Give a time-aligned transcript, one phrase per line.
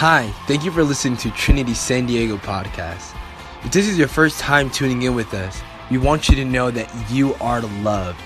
[0.00, 3.14] Hi, thank you for listening to Trinity San Diego podcast.
[3.62, 6.70] If this is your first time tuning in with us, we want you to know
[6.70, 8.18] that you are loved.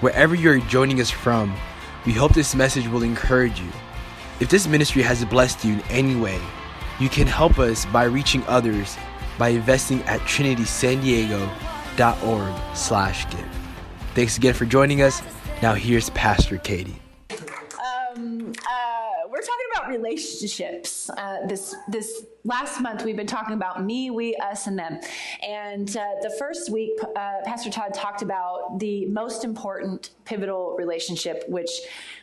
[0.00, 1.54] Wherever you're joining us from,
[2.04, 3.68] we hope this message will encourage you.
[4.40, 6.40] If this ministry has blessed you in any way,
[6.98, 8.96] you can help us by reaching others
[9.38, 13.48] by investing at trinitysandiego.org slash give.
[14.16, 15.22] Thanks again for joining us.
[15.62, 17.01] Now here's Pastor Katie.
[19.32, 21.08] We're talking about relationships.
[21.08, 25.00] Uh, this this last month we've been talking about me, we, us, and them.
[25.42, 31.44] And uh, the first week, uh, Pastor Todd talked about the most important pivotal relationship,
[31.48, 31.70] which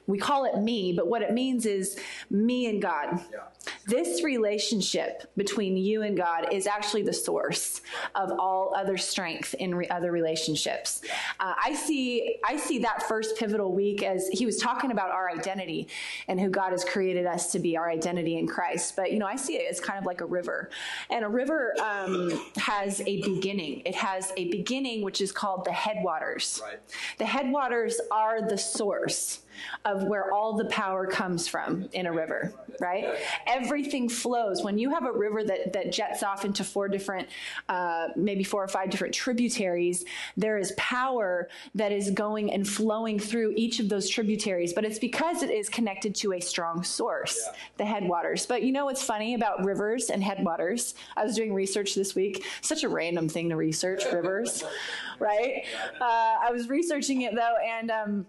[0.05, 1.99] we call it me, but what it means is
[2.29, 3.19] me and God.
[3.33, 3.39] Yeah.
[3.85, 7.81] This relationship between you and God is actually the source
[8.15, 11.01] of all other strength in re- other relationships.
[11.39, 15.29] Uh, I see I see that first pivotal week as he was talking about our
[15.29, 15.87] identity
[16.27, 18.95] and who God has created us to be, our identity in Christ.
[18.95, 20.69] But you know, I see it as kind of like a river,
[21.09, 23.81] and a river um, has a beginning.
[23.85, 26.61] It has a beginning which is called the headwaters.
[26.63, 26.79] Right.
[27.17, 29.41] The headwaters are the source
[29.85, 33.15] of where all the power comes from in a river, right?
[33.47, 34.63] Everything flows.
[34.63, 37.29] When you have a river that, that jets off into four different,
[37.67, 40.05] uh, maybe four or five different tributaries,
[40.37, 44.99] there is power that is going and flowing through each of those tributaries, but it's
[44.99, 47.57] because it is connected to a strong source, yeah.
[47.77, 48.45] the headwaters.
[48.45, 50.95] But you know what's funny about rivers and headwaters?
[51.15, 54.63] I was doing research this week, such a random thing to research, rivers,
[55.19, 55.63] right?
[55.99, 58.25] Uh, I was researching it though, and um,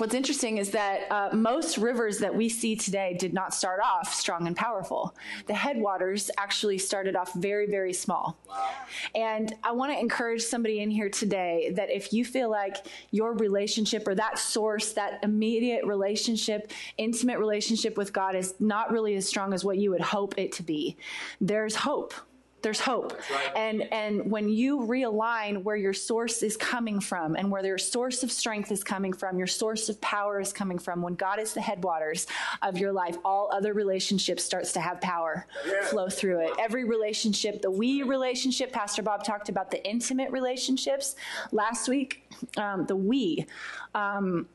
[0.00, 4.14] what's interesting is that uh, most rivers that we see today did not start off
[4.14, 5.14] strong and powerful.
[5.46, 8.38] The headwaters actually started off very, very small.
[8.48, 8.70] Wow.
[9.14, 13.34] And I want to encourage somebody in here today that if you feel like your
[13.34, 19.28] relationship or that source, that immediate relationship, intimate relationship with God is not really as
[19.28, 20.96] strong as what you would hope it to be,
[21.42, 22.14] there's hope
[22.62, 23.18] there's hope.
[23.30, 23.56] Right.
[23.56, 28.22] And and when you realign where your source is coming from and where your source
[28.22, 31.54] of strength is coming from, your source of power is coming from, when God is
[31.54, 32.26] the headwaters
[32.62, 35.84] of your life, all other relationships starts to have power yeah.
[35.86, 36.52] flow through it.
[36.58, 41.16] Every relationship, the we relationship, Pastor Bob talked about the intimate relationships
[41.52, 42.28] last week.
[42.56, 43.46] Um, the we.
[43.94, 44.48] Um,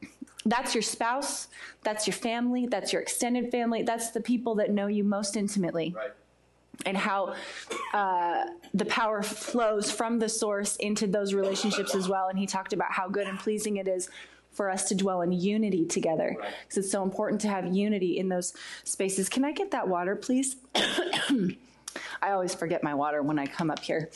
[0.48, 1.48] that's your spouse,
[1.84, 5.94] that's your family, that's your extended family, that's the people that know you most intimately.
[5.96, 6.12] Right
[6.86, 7.36] and how
[7.94, 12.28] uh, the power flows from the source into those relationships as well.
[12.28, 14.10] And he talked about how good and pleasing it is
[14.52, 18.30] for us to dwell in unity together because it's so important to have unity in
[18.30, 18.54] those
[18.84, 19.28] spaces.
[19.28, 20.56] Can I get that water, please?
[20.76, 24.10] I always forget my water when I come up here.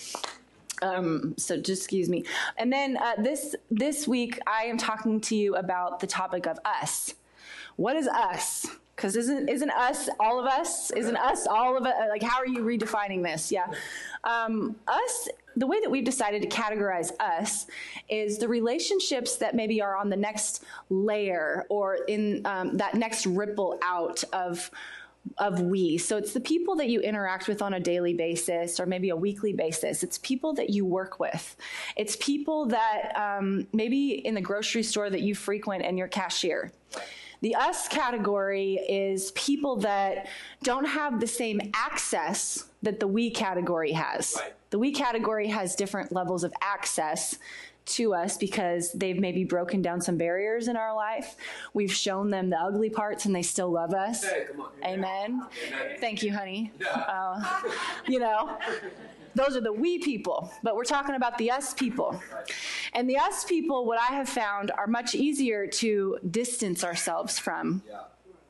[0.82, 2.24] Um, so just excuse me.
[2.58, 6.58] And then uh, this this week, I am talking to you about the topic of
[6.64, 7.16] us.
[7.76, 8.66] What is us?
[9.00, 12.48] Because isn't isn't us all of us isn't us all of it like how are
[12.48, 13.66] you redefining this yeah
[14.26, 17.68] um, us the way that we've decided to categorize us
[18.10, 23.26] is the relationships that maybe are on the next layer or in um, that next
[23.26, 24.70] ripple out of
[25.38, 25.98] of we.
[25.98, 29.16] So it's the people that you interact with on a daily basis or maybe a
[29.16, 30.02] weekly basis.
[30.02, 31.58] It's people that you work with.
[31.98, 36.72] It's people that um, maybe in the grocery store that you frequent and you're cashier.
[37.42, 40.28] The us category is people that
[40.64, 44.36] don't have the same access that the we category has.
[44.38, 44.54] Right.
[44.72, 47.38] The we category has different levels of access
[47.86, 51.36] to us because they've maybe broken down some barriers in our life.
[51.74, 54.24] We've shown them the ugly parts and they still love us.
[54.24, 54.46] Hey,
[54.86, 55.42] Amen.
[55.68, 55.98] Amen.
[56.00, 56.72] Thank you, honey.
[56.80, 56.88] Yeah.
[56.88, 57.62] Uh,
[58.08, 58.58] you know,
[59.36, 62.22] those are the we people, but we're talking about the us people.
[62.94, 67.84] And the us people, what I have found, are much easier to distance ourselves from.
[67.88, 68.02] Yeah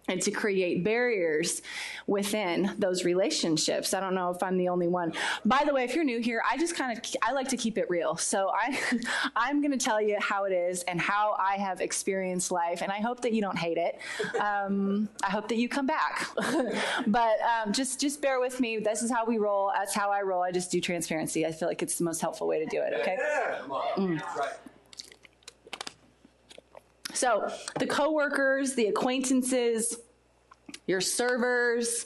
[0.10, 1.62] and to create barriers
[2.08, 3.94] within those relationships.
[3.94, 5.14] I don't know if I'm the only one.
[5.46, 7.78] By the way, if you're new here, I just kind of I like to keep
[7.78, 8.18] it real.
[8.18, 8.80] So I
[9.36, 12.92] I'm going to tell you how it is and how I have experienced life, and
[12.92, 14.00] I hope that you don't hate it.
[14.42, 16.28] Um, I hope that you come back.
[17.08, 18.80] but um, just just bear with me.
[18.80, 19.72] This is how we roll.
[19.76, 20.42] That's how I roll.
[20.42, 21.46] I just do transparency.
[21.46, 22.94] I feel like it's the most helpful way to do it.
[23.02, 23.18] Okay.
[23.96, 24.22] Mm.
[27.20, 29.98] So the coworkers, the acquaintances,
[30.88, 32.06] your servers,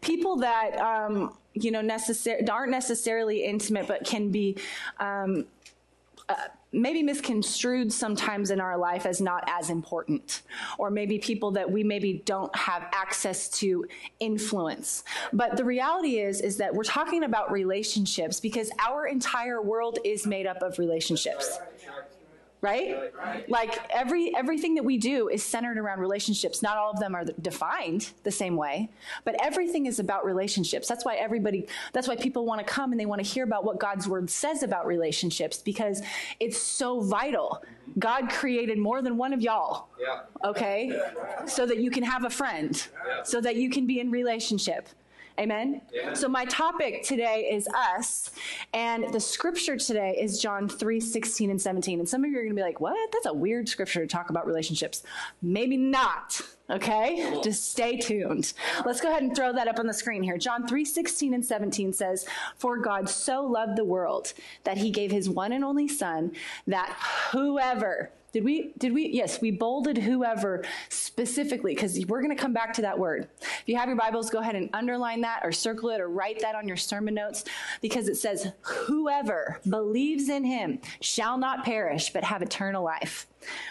[0.00, 4.56] people that um, you know necessar- aren't necessarily intimate, but can be.
[4.98, 5.44] Um,
[6.26, 6.34] uh,
[6.72, 10.40] maybe misconstrued sometimes in our life as not as important
[10.78, 13.84] or maybe people that we maybe don't have access to
[14.20, 19.98] influence but the reality is is that we're talking about relationships because our entire world
[20.02, 21.58] is made up of relationships
[22.64, 23.12] right?
[23.46, 26.62] Like every everything that we do is centered around relationships.
[26.62, 28.88] Not all of them are defined the same way,
[29.24, 30.88] but everything is about relationships.
[30.88, 33.64] That's why everybody that's why people want to come and they want to hear about
[33.64, 36.00] what God's word says about relationships because
[36.40, 37.62] it's so vital.
[37.98, 39.88] God created more than one of y'all.
[40.00, 40.20] Yeah.
[40.42, 40.98] Okay?
[41.46, 42.88] So that you can have a friend.
[43.24, 44.88] So that you can be in relationship.
[45.38, 45.80] Amen?
[46.00, 46.14] Amen.
[46.14, 48.30] So my topic today is us,
[48.72, 51.98] and the scripture today is John 3, 16 and 17.
[51.98, 53.12] And some of you are going to be like, what?
[53.12, 55.02] That's a weird scripture to talk about relationships.
[55.42, 56.40] Maybe not.
[56.70, 57.40] Okay?
[57.42, 58.52] Just stay tuned.
[58.86, 60.38] Let's go ahead and throw that up on the screen here.
[60.38, 62.26] John 3, 16 and 17 says,
[62.56, 64.32] For God so loved the world
[64.62, 66.32] that he gave his one and only son
[66.66, 66.96] that
[67.32, 72.52] whoever did we, did we, yes, we bolded whoever specifically, because we're going to come
[72.52, 73.28] back to that word.
[73.40, 76.40] If you have your Bibles, go ahead and underline that or circle it or write
[76.40, 77.44] that on your sermon notes,
[77.80, 83.28] because it says, whoever believes in him shall not perish, but have eternal life.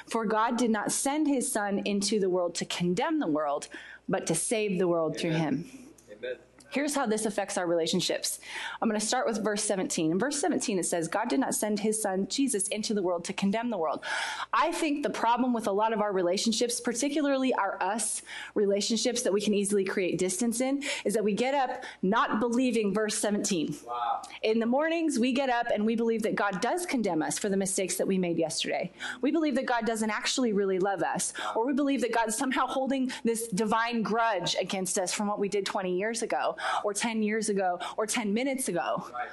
[0.08, 3.68] For God did not send his son into the world to condemn the world,
[4.08, 5.70] but to save the world through him.
[6.10, 6.38] Amen.
[6.74, 8.40] Here's how this affects our relationships.
[8.82, 10.12] I'm going to start with verse 17.
[10.12, 13.24] In verse 17, it says, God did not send his son, Jesus, into the world
[13.26, 14.04] to condemn the world.
[14.52, 18.24] I think the problem with a lot of our relationships, particularly our us
[18.56, 22.92] relationships that we can easily create distance in, is that we get up not believing
[22.92, 23.76] verse 17.
[23.86, 24.24] Wow.
[24.42, 27.50] In the mornings, we get up and we believe that God does condemn us for
[27.50, 28.92] the mistakes that we made yesterday.
[29.22, 32.66] We believe that God doesn't actually really love us, or we believe that God's somehow
[32.66, 37.24] holding this divine grudge against us from what we did 20 years ago, or 10
[37.24, 39.08] years ago, or 10 minutes ago.
[39.14, 39.28] Right.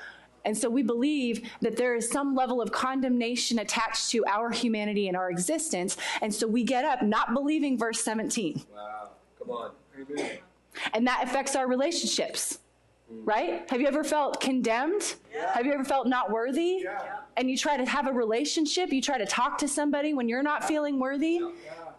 [0.44, 5.08] And so we believe that there is some level of condemnation attached to our humanity
[5.08, 5.96] and our existence.
[6.22, 8.64] And so we get up not believing verse 17.
[8.74, 9.10] Wow.
[9.38, 9.70] Come on.
[10.10, 10.38] Amen.
[10.94, 12.58] And that affects our relationships.
[13.24, 13.68] Right?
[13.68, 15.16] Have you ever felt condemned?
[15.52, 16.86] Have you ever felt not worthy?
[17.36, 20.44] And you try to have a relationship, you try to talk to somebody when you're
[20.44, 21.40] not feeling worthy?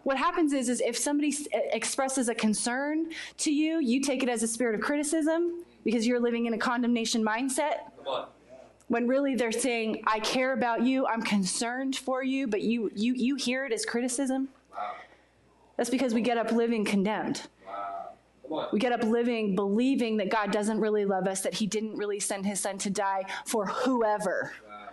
[0.04, 4.28] What happens is, is if somebody s- expresses a concern to you, you take it
[4.28, 8.26] as a spirit of criticism because you're living in a condemnation mindset Come on.
[8.88, 13.14] when really they're saying i care about you i'm concerned for you but you you
[13.14, 14.92] you hear it as criticism Wow.
[15.76, 18.10] that's because we get up living condemned Wow.
[18.44, 18.68] Come on.
[18.72, 22.20] we get up living believing that god doesn't really love us that he didn't really
[22.20, 24.88] send his son to die for whoever Wow.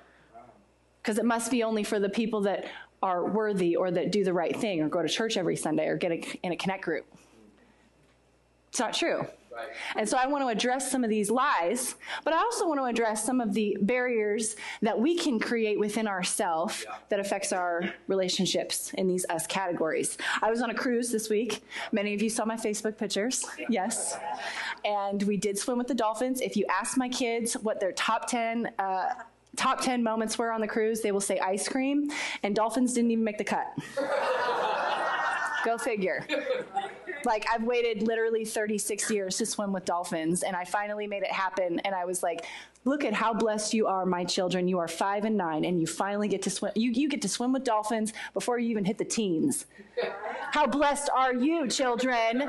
[1.04, 2.66] because it must be only for the people that
[3.01, 5.98] are worthy or that do the right thing or go to church every sunday or
[5.98, 7.06] get a, in a connect group
[8.69, 9.25] it's not true
[9.60, 9.68] Right.
[9.98, 12.86] and so I want to address some of these lies, but I also want to
[12.86, 18.94] address some of the barriers that we can create within ourselves that affects our relationships
[18.94, 20.18] in these us categories.
[20.42, 21.63] I was on a cruise this week.
[21.92, 23.45] Many of you saw my Facebook pictures.
[23.69, 24.18] Yes.
[24.86, 26.42] And we did swim with the dolphins.
[26.42, 29.07] If you ask my kids what their top 10 uh,
[29.60, 32.10] top 10 moments were on the cruise, they will say ice cream
[32.44, 33.68] and dolphins didn't even make the cut.
[35.66, 36.26] Go figure.
[37.26, 41.32] Like I've waited literally 36 years to swim with dolphins and I finally made it
[41.32, 42.46] happen and I was like,
[42.86, 44.68] look at how blessed you are, my children.
[44.68, 47.30] You are 5 and 9 and you finally get to swim you you get to
[47.30, 49.66] swim with dolphins before you even hit the teens.
[50.52, 52.42] How blessed are you, children?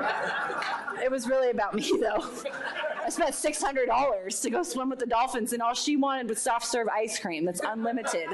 [1.02, 2.24] It was really about me though.
[3.04, 6.66] I spent $600 to go swim with the dolphins and all she wanted was soft
[6.66, 8.28] serve ice cream that's unlimited.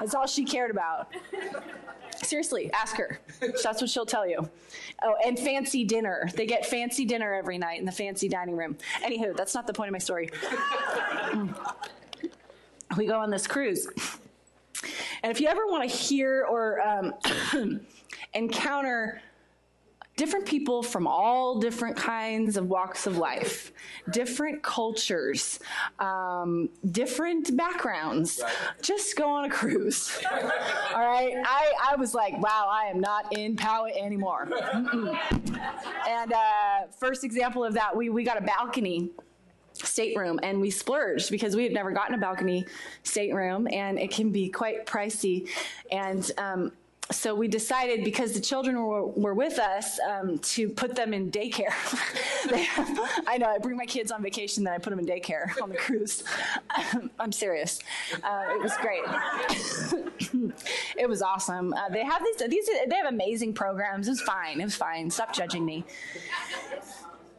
[0.00, 1.14] That's all she cared about.
[2.22, 3.20] Seriously, ask her.
[3.40, 4.48] That's what she'll tell you.
[5.02, 6.28] Oh, and fancy dinner.
[6.34, 8.76] They get fancy dinner every night in the fancy dining room.
[9.02, 10.30] Anywho, that's not the point of my story.
[12.96, 13.86] We go on this cruise.
[15.22, 17.14] And if you ever want to hear or um,
[18.34, 19.20] encounter
[20.16, 23.72] different people from all different kinds of walks of life,
[24.10, 25.60] different cultures,
[25.98, 28.42] um, different backgrounds.
[28.80, 30.18] Just go on a cruise.
[30.94, 31.34] all right.
[31.44, 34.48] I, I was like, wow, I am not in Poway anymore.
[34.50, 35.18] Mm-mm.
[36.08, 39.10] And uh, first example of that, we, we got a balcony
[39.74, 42.64] stateroom and we splurged because we had never gotten a balcony
[43.02, 45.48] stateroom and it can be quite pricey
[45.92, 46.72] and um,
[47.10, 51.30] so we decided because the children were, were with us um, to put them in
[51.30, 51.72] daycare.
[52.46, 52.66] They-
[53.26, 55.68] I know I bring my kids on vacation, then I put them in daycare on
[55.68, 56.22] the cruise.
[57.18, 57.80] I'm serious.
[58.22, 59.02] Uh, it was great.
[60.96, 61.72] it was awesome.
[61.74, 62.68] Uh, they have these, these.
[62.88, 64.06] They have amazing programs.
[64.06, 64.60] It was fine.
[64.60, 65.10] It was fine.
[65.10, 65.84] Stop judging me.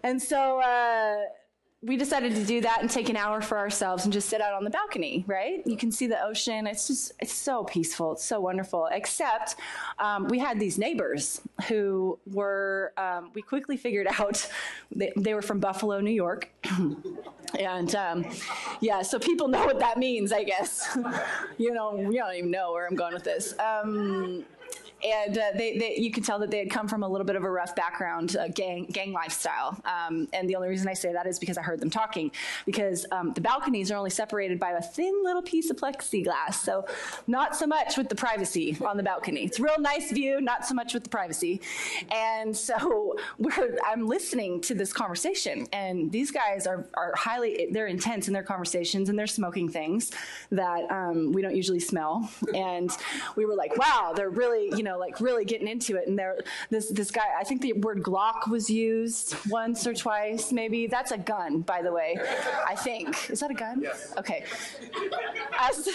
[0.03, 1.17] And so uh,
[1.87, 4.53] we decided to do that and take an hour for ourselves and just sit out
[4.53, 5.65] on the balcony, right?
[5.65, 6.67] You can see the ocean.
[6.67, 8.11] It's just, it's so peaceful.
[8.11, 8.89] It's so wonderful.
[8.91, 9.55] Except
[9.97, 11.39] um, we had these neighbors
[11.69, 14.49] who were, um, we quickly figured out
[14.93, 16.49] they, they were from Buffalo, New York.
[17.57, 18.25] And um,
[18.81, 20.97] yeah, so people know what that means, I guess.
[21.57, 23.55] you know, you don't even know where I'm going with this.
[25.03, 27.35] And uh, they, they, you can tell that they had come from a little bit
[27.35, 29.79] of a rough background, uh, gang gang lifestyle.
[29.85, 32.31] Um, and the only reason I say that is because I heard them talking.
[32.65, 36.85] Because um, the balconies are only separated by a thin little piece of plexiglass, so
[37.27, 39.43] not so much with the privacy on the balcony.
[39.43, 41.61] It's a real nice view, not so much with the privacy.
[42.11, 43.15] And so
[43.85, 48.43] I'm listening to this conversation, and these guys are are highly they're intense in their
[48.43, 50.11] conversations, and they're smoking things
[50.51, 52.29] that um, we don't usually smell.
[52.55, 52.89] And
[53.35, 56.07] we were like, wow, they're really you know know, like really getting into it.
[56.07, 56.39] And there,
[56.69, 60.87] this this guy, I think the word Glock was used once or twice, maybe.
[60.87, 62.17] That's a gun, by the way.
[62.65, 63.81] I think is that a gun?
[63.81, 64.13] Yes.
[64.17, 64.43] Okay.
[65.59, 65.87] As,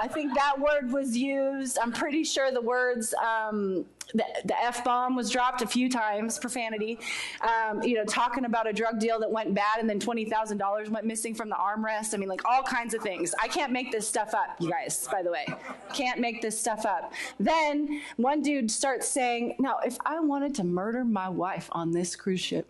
[0.00, 1.78] I think that word was used.
[1.78, 6.38] I'm pretty sure the words um, the, the F bomb was dropped a few times,
[6.38, 6.98] profanity.
[7.40, 11.06] Um, you know, talking about a drug deal that went bad and then $20,000 went
[11.06, 12.14] missing from the armrest.
[12.14, 13.34] I mean, like all kinds of things.
[13.42, 15.46] I can't make this stuff up, you guys, by the way.
[15.94, 17.12] Can't make this stuff up.
[17.38, 22.16] Then one dude starts saying, Now, if I wanted to murder my wife on this
[22.16, 22.66] cruise ship,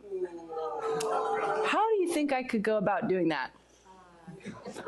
[1.67, 3.53] how do you think I could go about doing that?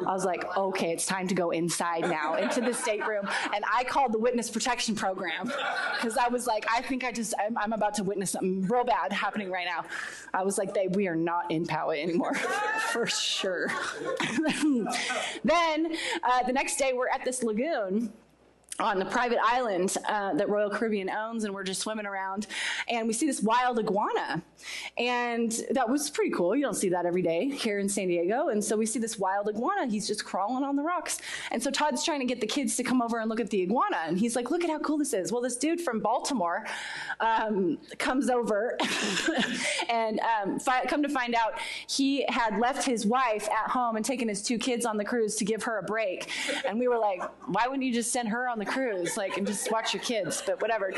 [0.07, 3.29] I was like, okay, it's time to go inside now into the stateroom.
[3.55, 5.53] And I called the witness protection program
[5.95, 8.85] because I was like, I think I just, I'm, I'm, about to witness something real
[8.85, 9.85] bad happening right now.
[10.33, 12.35] I was like, they, we are not in Poway anymore,
[12.93, 13.69] for sure.
[15.45, 18.13] then uh, the next day, we're at this lagoon
[18.81, 22.49] on the private island uh, that Royal Caribbean owns, and we're just swimming around,
[22.89, 24.43] and we see this wild iguana,
[24.99, 26.57] and that was pretty cool.
[26.57, 29.19] You don't see that every day here in San Diego, and so we see this
[29.19, 29.87] wild iguana.
[29.87, 31.19] He's just crawling on the rocks,
[31.53, 33.63] and so Todd's trying to get the kids to come over and look at the
[33.63, 36.67] iguana, and he's like, "Look at how cool this is." Well, this dude from Baltimore
[37.21, 38.77] um, comes over,
[40.05, 41.53] and um, fi- come to find out,
[41.89, 45.37] he had left his wife at home and taken his two kids on the cruise
[45.37, 46.29] to give her a break,
[46.67, 49.37] and we were like, "Why wouldn't you just send her on the the cruise, like,
[49.37, 50.93] and just watch your kids, but whatever.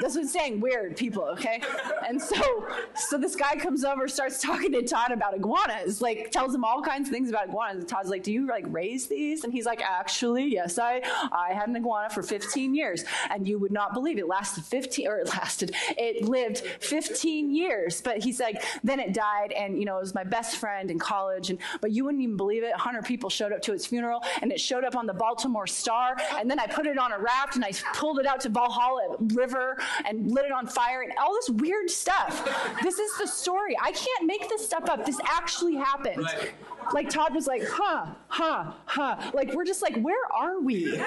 [0.00, 1.62] That's what I'm saying, weird people, okay?
[2.06, 6.54] And so, so this guy comes over, starts talking to Todd about iguanas, like tells
[6.54, 7.78] him all kinds of things about iguanas.
[7.80, 11.52] And Todd's like, "Do you like raise these?" And he's like, "Actually, yes, I I
[11.52, 15.18] had an iguana for 15 years, and you would not believe it lasted 15 or
[15.18, 18.00] it lasted, it lived 15 years.
[18.00, 20.98] But he's like, then it died, and you know, it was my best friend in
[20.98, 22.70] college, and but you wouldn't even believe it.
[22.70, 26.16] 100 people showed up to its funeral, and it showed up on the Baltimore Star,
[26.36, 29.16] and then I put it on a raft and I pulled it out to Valhalla
[29.18, 32.48] River and lit it on fire and all this weird stuff.
[32.82, 33.76] This is the story.
[33.80, 35.04] I can't make this stuff up.
[35.04, 36.22] This actually happened.
[36.22, 36.52] Right.
[36.92, 39.30] Like Todd was like, huh, huh, huh.
[39.32, 40.90] Like we're just like, where are we?
[40.90, 41.04] Where,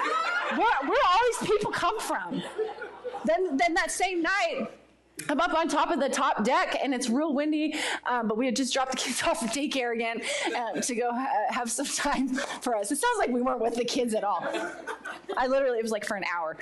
[0.56, 2.42] where all these people come from?
[3.24, 4.68] Then, then that same night,
[5.28, 7.74] I'm up on top of the top deck and it's real windy,
[8.06, 10.22] um, but we had just dropped the kids off at daycare again
[10.54, 12.28] uh, to go ha- have some time
[12.60, 12.90] for us.
[12.92, 14.46] It sounds like we weren't with the kids at all.
[15.36, 16.56] I literally, it was like for an hour.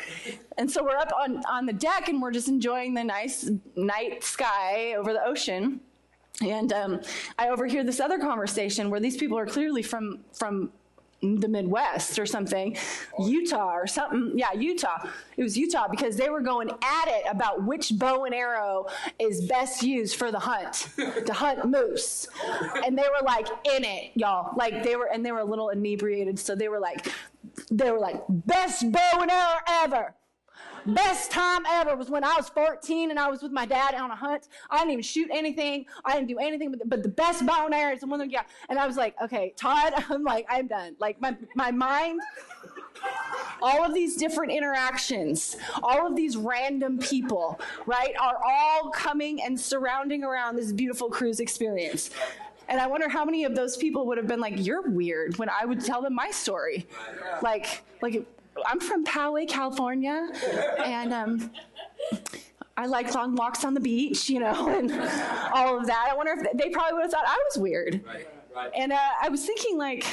[0.58, 4.24] And so we're up on, on the deck and we're just enjoying the nice night
[4.24, 5.80] sky over the ocean.
[6.42, 7.00] And um,
[7.38, 10.70] I overhear this other conversation where these people are clearly from, from
[11.22, 12.76] the Midwest or something,
[13.18, 14.32] Utah or something.
[14.34, 15.08] Yeah, Utah.
[15.36, 18.86] It was Utah because they were going at it about which bow and arrow
[19.18, 22.28] is best used for the hunt, to hunt moose.
[22.84, 24.54] And they were like in it, y'all.
[24.56, 26.38] Like they were, and they were a little inebriated.
[26.38, 27.12] So they were like,
[27.70, 30.14] they were like, best bow and arrow ever.
[30.86, 34.10] Best time ever was when I was 14 and I was with my dad on
[34.10, 34.48] a hunt.
[34.70, 35.86] I didn't even shoot anything.
[36.04, 38.20] I didn't do anything, but the, but the best bow and arrow is the one
[38.20, 38.46] that got.
[38.68, 40.94] And I was like, okay, Todd, I'm like, I'm done.
[41.00, 42.20] Like my, my mind,
[43.60, 49.60] all of these different interactions, all of these random people, right, are all coming and
[49.60, 52.10] surrounding around this beautiful cruise experience.
[52.68, 55.48] And I wonder how many of those people would have been like, "You're weird," when
[55.48, 56.86] I would tell them my story.
[57.40, 58.26] Like, like
[58.66, 60.28] I'm from Poway, California,
[60.84, 61.50] and um,
[62.76, 64.90] I like long walks on the beach, you know, and
[65.52, 66.08] all of that.
[66.10, 68.02] I wonder if they probably would have thought I was weird.
[68.06, 68.70] Right, right.
[68.74, 70.04] And uh, I was thinking, like,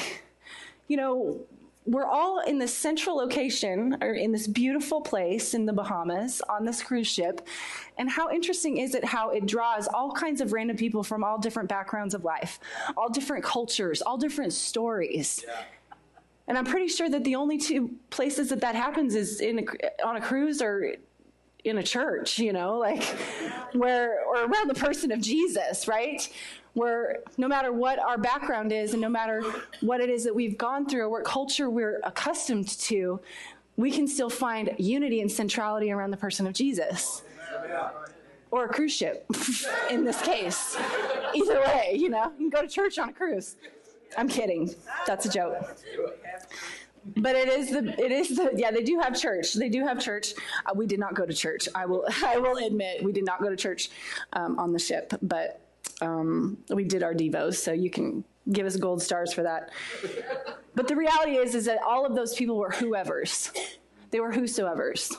[0.88, 1.40] you know,
[1.86, 6.64] we're all in this central location or in this beautiful place in the Bahamas on
[6.64, 7.46] this cruise ship.
[7.98, 11.38] And how interesting is it how it draws all kinds of random people from all
[11.38, 12.60] different backgrounds of life,
[12.96, 15.44] all different cultures, all different stories.
[15.46, 15.64] Yeah.
[16.48, 20.06] And I'm pretty sure that the only two places that that happens is in a,
[20.06, 20.96] on a cruise or
[21.64, 23.04] in a church, you know, like
[23.74, 26.28] where, or around the person of Jesus, right?
[26.74, 29.42] Where no matter what our background is and no matter
[29.80, 33.22] what it is that we've gone through or what culture we're accustomed to,
[33.78, 37.22] we can still find unity and centrality around the person of Jesus.
[38.54, 39.26] or a cruise ship
[39.90, 40.78] in this case.
[41.34, 43.56] Either way, you know, you can go to church on a cruise.
[44.17, 44.74] I'm kidding.
[45.05, 45.55] That's a joke.
[47.17, 50.00] But it is the it is the yeah they do have church they do have
[50.00, 50.34] church.
[50.65, 51.67] Uh, we did not go to church.
[51.75, 53.89] I will I will admit we did not go to church
[54.34, 55.60] um, on the ship, but
[56.01, 57.55] um, we did our devos.
[57.55, 59.72] So you can give us gold stars for that.
[60.75, 63.51] But the reality is is that all of those people were whoever's.
[64.12, 65.12] They were whosoever's.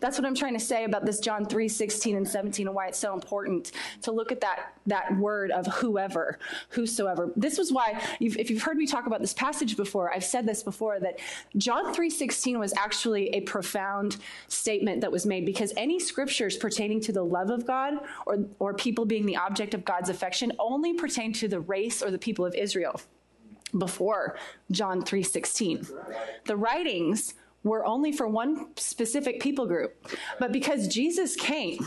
[0.00, 2.88] That's what I'm trying to say about this John 3, 16 and 17 and why
[2.88, 6.38] it's so important to look at that, that word of whoever,
[6.70, 7.30] whosoever.
[7.36, 10.46] This was why, you've, if you've heard me talk about this passage before, I've said
[10.46, 11.20] this before, that
[11.56, 14.16] John 3, 16 was actually a profound
[14.48, 17.94] statement that was made because any scriptures pertaining to the love of God
[18.26, 22.10] or, or people being the object of God's affection only pertain to the race or
[22.10, 23.00] the people of Israel
[23.78, 24.36] before
[24.70, 25.92] John 3:16.
[26.44, 29.94] The writings were only for one specific people group.
[30.38, 31.78] But because Jesus came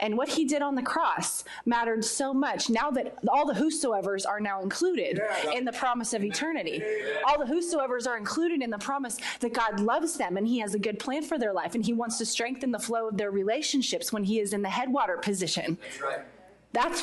[0.00, 4.26] and what he did on the cross mattered so much, now that all the whosoevers
[4.26, 5.20] are now included
[5.54, 6.82] in the promise of eternity,
[7.26, 10.74] all the whosoevers are included in the promise that God loves them and he has
[10.74, 13.30] a good plan for their life and he wants to strengthen the flow of their
[13.30, 15.78] relationships when he is in the headwater position.
[16.00, 16.26] That's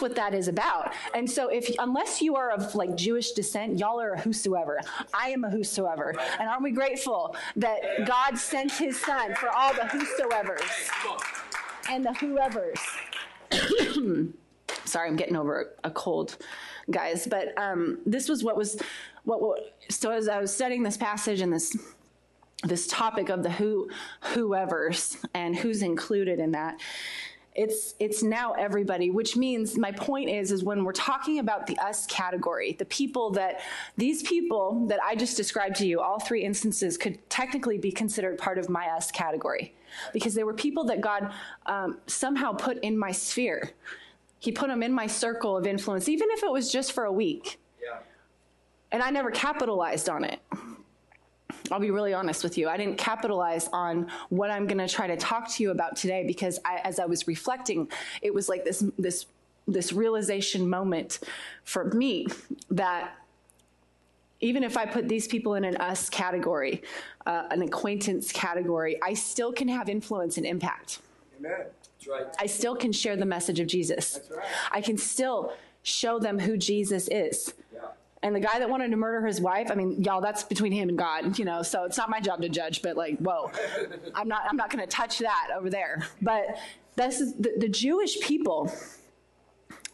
[0.02, 0.94] what that is about.
[1.14, 4.80] And so if unless you are of like Jewish descent, y'all are a whosoever.
[5.14, 6.16] I am a whosoever.
[6.40, 10.62] And aren't we grateful that God sent his son for all the whosoevers
[11.90, 12.80] and the whoever's?
[14.86, 16.38] Sorry, I'm getting over a cold,
[16.92, 17.26] guys.
[17.28, 18.80] But um, this was what was
[19.24, 21.76] what, what so as I was studying this passage and this
[22.64, 23.90] this topic of the who
[24.22, 26.80] whoever's and who's included in that
[27.56, 31.78] it's it's now everybody which means my point is is when we're talking about the
[31.78, 33.62] us category the people that
[33.96, 38.38] these people that i just described to you all three instances could technically be considered
[38.38, 39.74] part of my us category.
[40.12, 41.32] Because they were people that god
[41.68, 43.72] um, somehow put in my sphere.
[44.40, 47.12] He put them in my circle of influence even if it was just for a
[47.12, 47.60] week.
[47.84, 48.00] Yeah.
[48.92, 50.40] and i never capitalized on it
[51.74, 52.70] I'll be really honest with you.
[52.70, 56.24] I didn't capitalize on what I'm going to try to talk to you about today
[56.26, 57.90] because I, as I was reflecting,
[58.22, 59.26] it was like this this
[59.68, 61.20] this realization moment
[61.64, 62.28] for me
[62.70, 63.16] that
[64.40, 66.84] even if I put these people in an us category,
[67.26, 71.00] uh, an acquaintance category, I still can have influence and impact.
[71.40, 71.54] Amen.
[71.58, 72.28] That's right.
[72.38, 74.14] I still can share the message of Jesus.
[74.14, 74.46] That's right.
[74.72, 77.54] I can still show them who Jesus is.
[78.24, 80.90] And the guy that wanted to murder his wife, I mean, y'all, that's between him
[80.90, 81.62] and God, you know.
[81.62, 83.52] So it's not my job to judge, but like, whoa,
[84.16, 86.08] I'm not, I'm not going to touch that over there.
[86.22, 86.58] But
[86.96, 88.72] this is the, the Jewish people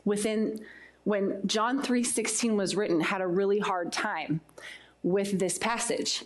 [0.06, 0.64] within
[1.06, 4.42] when John 3:16 was written had a really hard time
[5.02, 6.24] with this passage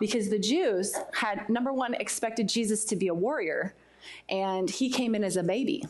[0.00, 3.74] because the Jews had number one expected Jesus to be a warrior
[4.28, 5.84] and he came in as a baby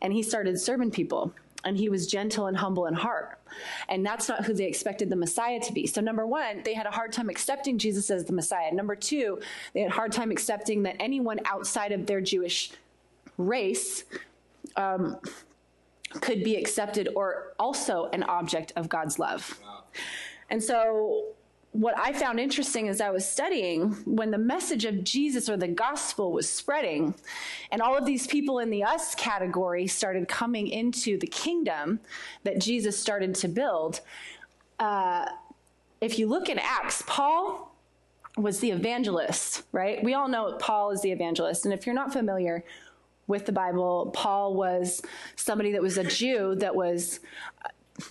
[0.00, 1.32] and he started serving people
[1.64, 3.40] and he was gentle and humble in heart.
[3.88, 5.86] And that's not who they expected the messiah to be.
[5.86, 8.72] So number one they had a hard time accepting jesus as the messiah.
[8.72, 9.40] Number two
[9.74, 12.70] they had a hard time accepting that anyone outside of their jewish
[13.36, 14.04] race
[14.76, 15.18] um,
[16.20, 19.58] could be accepted or also an object of god's love.
[20.50, 21.34] And so
[21.72, 25.68] what I found interesting as I was studying, when the message of Jesus or the
[25.68, 27.14] gospel was spreading,
[27.70, 32.00] and all of these people in the us category started coming into the kingdom
[32.44, 34.00] that Jesus started to build,
[34.78, 35.26] uh,
[36.00, 37.74] if you look in Acts, Paul
[38.36, 40.02] was the evangelist, right?
[40.02, 41.64] We all know Paul is the evangelist.
[41.64, 42.64] And if you're not familiar
[43.26, 45.02] with the Bible, Paul was
[45.36, 47.20] somebody that was a Jew that was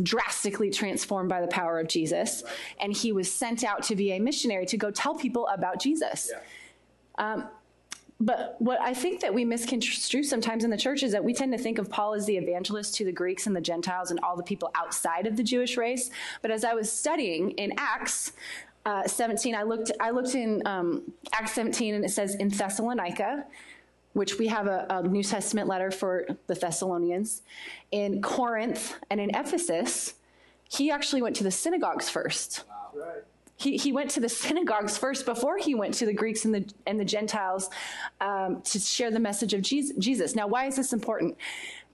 [0.02, 2.43] drastically transformed by the power of Jesus.
[2.80, 6.32] And he was sent out to be a missionary to go tell people about Jesus.
[7.17, 7.47] Um,
[8.19, 11.52] but what I think that we misconstrue sometimes in the church is that we tend
[11.52, 14.36] to think of Paul as the evangelist to the Greeks and the Gentiles and all
[14.36, 16.10] the people outside of the Jewish race.
[16.41, 18.34] But as I was studying in Acts,
[18.88, 19.91] uh, 17, I looked.
[20.00, 23.45] I looked in um, Acts 17, and it says in Thessalonica,
[24.17, 27.43] which we have a, a, New Testament letter for the Thessalonians.
[27.91, 30.15] In Corinth and in Ephesus,
[30.69, 32.63] he actually went to the synagogues first.
[32.95, 33.23] Right.
[33.58, 36.65] He, he went to the synagogues first before he went to the Greeks and the,
[36.88, 37.69] and the Gentiles
[38.19, 40.36] um, to share the message of Jesus.
[40.36, 41.38] Now, why is this important?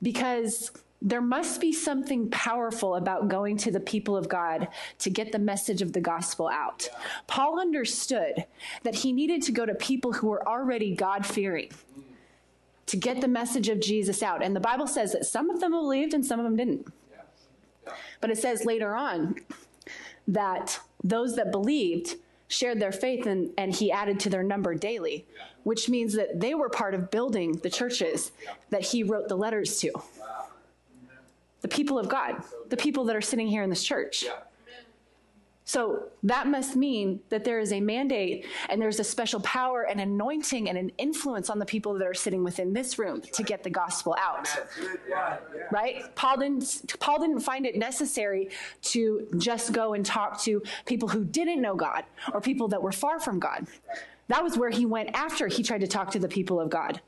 [0.01, 5.33] Because there must be something powerful about going to the people of God to get
[5.33, 6.87] the message of the gospel out.
[7.27, 8.45] Paul understood
[8.83, 11.69] that he needed to go to people who were already God fearing
[12.85, 14.43] to get the message of Jesus out.
[14.43, 16.87] And the Bible says that some of them believed and some of them didn't.
[18.21, 19.35] But it says later on
[20.27, 22.15] that those that believed
[22.47, 25.25] shared their faith and, and he added to their number daily,
[25.63, 28.31] which means that they were part of building the churches
[28.69, 29.91] that he wrote the letters to.
[31.61, 34.25] The people of God, the people that are sitting here in this church.
[35.65, 40.01] So that must mean that there is a mandate and there's a special power and
[40.01, 43.63] anointing and an influence on the people that are sitting within this room to get
[43.63, 44.49] the gospel out.
[45.71, 46.13] Right?
[46.15, 48.49] Paul didn't Paul didn't find it necessary
[48.83, 52.91] to just go and talk to people who didn't know God or people that were
[52.91, 53.67] far from God.
[54.27, 57.01] That was where he went after he tried to talk to the people of God.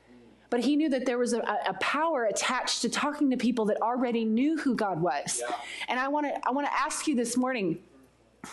[0.48, 3.82] But he knew that there was a, a power attached to talking to people that
[3.82, 5.42] already knew who God was.
[5.88, 7.78] And I want to I want to ask you this morning,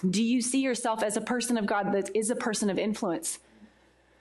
[0.10, 3.40] do you see yourself as a person of God that is a person of influence?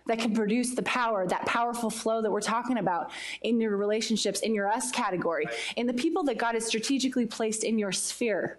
[0.07, 4.41] That can produce the power, that powerful flow that we're talking about in your relationships,
[4.41, 8.59] in your us category, in the people that God has strategically placed in your sphere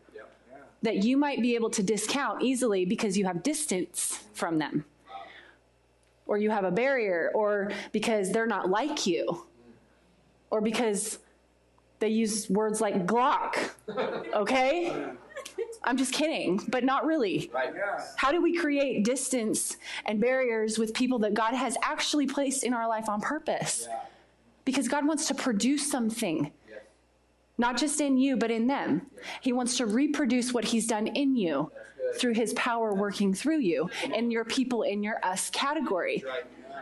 [0.83, 4.85] that you might be able to discount easily because you have distance from them,
[6.27, 9.45] or you have a barrier, or because they're not like you,
[10.51, 11.19] or because
[11.99, 13.71] they use words like Glock,
[14.33, 15.05] okay?
[15.83, 17.51] I'm just kidding, but not really.
[17.53, 17.73] Right.
[18.15, 22.73] How do we create distance and barriers with people that God has actually placed in
[22.73, 23.87] our life on purpose?
[24.65, 26.51] Because God wants to produce something,
[27.57, 29.07] not just in you, but in them.
[29.41, 31.71] He wants to reproduce what He's done in you
[32.15, 36.23] through His power working through you and your people in your us category.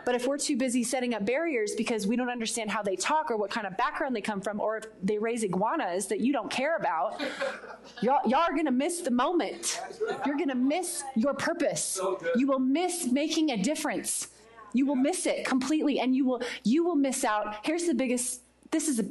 [0.04, 3.30] But if we're too busy setting up barriers because we don't understand how they talk
[3.30, 6.32] or what kind of background they come from, or if they raise iguanas that you
[6.32, 7.20] don't care about,
[8.02, 9.80] y'all, y'all are going to miss the moment.
[10.26, 12.00] You're going to miss your purpose.
[12.36, 14.28] You will miss making a difference.
[14.72, 17.56] You will miss it completely, and you will you will miss out.
[17.64, 18.40] Here's the biggest.
[18.70, 19.04] This is a,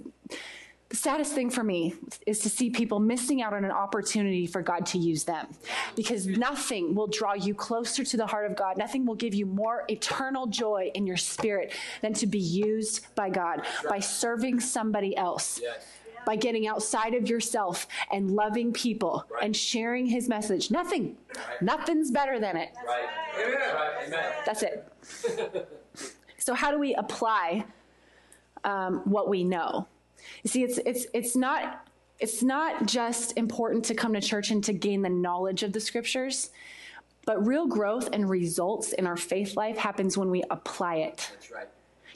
[0.91, 1.95] the saddest thing for me
[2.27, 5.47] is to see people missing out on an opportunity for God to use them.
[5.95, 8.77] Because nothing will draw you closer to the heart of God.
[8.77, 13.29] Nothing will give you more eternal joy in your spirit than to be used by
[13.29, 15.61] God, by serving somebody else.
[16.25, 20.71] By getting outside of yourself and loving people and sharing his message.
[20.71, 21.15] Nothing.
[21.61, 22.71] Nothing's better than it.
[22.85, 23.07] Right.
[23.37, 24.45] Right.
[24.45, 24.93] That's it.
[26.37, 27.63] so, how do we apply
[28.63, 29.87] um, what we know?
[30.43, 31.87] You see, it's it's it's not
[32.19, 35.79] it's not just important to come to church and to gain the knowledge of the
[35.79, 36.51] scriptures,
[37.25, 41.31] but real growth and results in our faith life happens when we apply it.
[41.33, 41.67] That's right.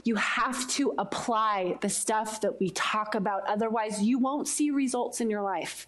[0.03, 5.21] You have to apply the stuff that we talk about, otherwise, you won't see results
[5.21, 5.87] in your life.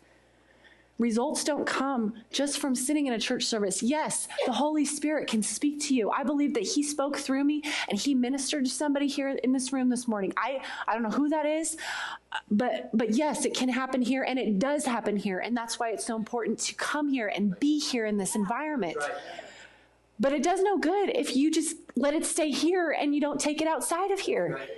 [0.99, 3.83] Results don't come just from sitting in a church service.
[3.83, 6.09] Yes, the Holy Spirit can speak to you.
[6.09, 9.71] I believe that He spoke through me and He ministered to somebody here in this
[9.71, 10.33] room this morning.
[10.37, 11.77] I, I don't know who that is,
[12.49, 15.37] but but yes, it can happen here and it does happen here.
[15.39, 18.97] And that's why it's so important to come here and be here in this environment.
[20.19, 23.39] But it does no good if you just let it stay here and you don't
[23.39, 24.55] take it outside of here.
[24.55, 24.69] Right.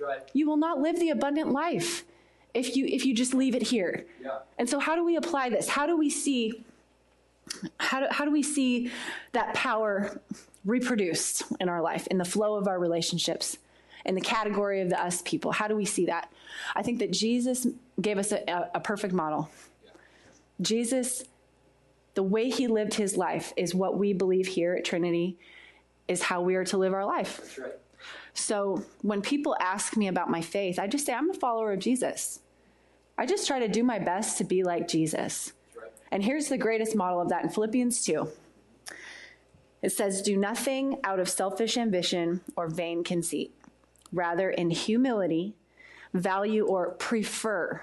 [0.00, 0.22] Right.
[0.32, 2.04] You will not live the abundant life
[2.54, 4.06] if you if you just leave it here.
[4.22, 4.38] Yeah.
[4.58, 5.68] And so how do we apply this?
[5.68, 6.64] How do we see
[7.78, 8.90] how do, how do we see
[9.32, 10.20] that power
[10.64, 13.58] reproduced in our life in the flow of our relationships
[14.04, 16.30] in the category of the us people how do we see that
[16.76, 17.66] i think that jesus
[18.00, 19.50] gave us a, a, a perfect model
[20.60, 21.24] jesus
[22.14, 25.38] the way he lived his life is what we believe here at trinity
[26.08, 27.72] is how we are to live our life That's right.
[28.34, 31.80] So when people ask me about my faith, I just say, I'm a follower of
[31.80, 32.40] Jesus.
[33.18, 35.52] I just try to do my best to be like Jesus.
[36.10, 38.28] And here's the greatest model of that in Philippians 2.
[39.82, 43.54] It says, Do nothing out of selfish ambition or vain conceit.
[44.12, 45.54] Rather, in humility,
[46.12, 47.82] value or prefer.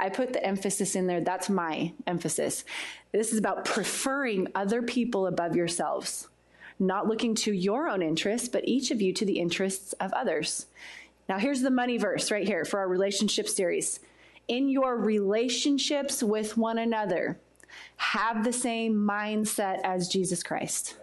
[0.00, 1.20] I put the emphasis in there.
[1.20, 2.64] That's my emphasis.
[3.12, 6.28] This is about preferring other people above yourselves
[6.78, 10.66] not looking to your own interests, but each of you to the interests of others.
[11.28, 14.00] Now, here's the money verse right here for our relationship series.
[14.46, 17.38] In your relationships with one another,
[17.96, 20.96] have the same mindset as Jesus Christ.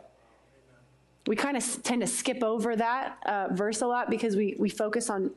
[1.28, 4.70] We kind of tend to skip over that uh, verse a lot because we, we
[4.70, 5.32] focus on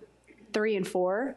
[0.53, 1.37] three and four.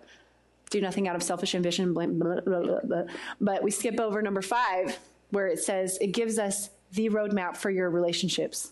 [0.70, 3.04] Do nothing out of selfish ambition, blah, blah, blah,
[3.42, 4.98] but we skip over number five,
[5.32, 8.72] where it says it gives us the roadmap for your relationships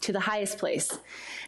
[0.00, 0.98] to the highest place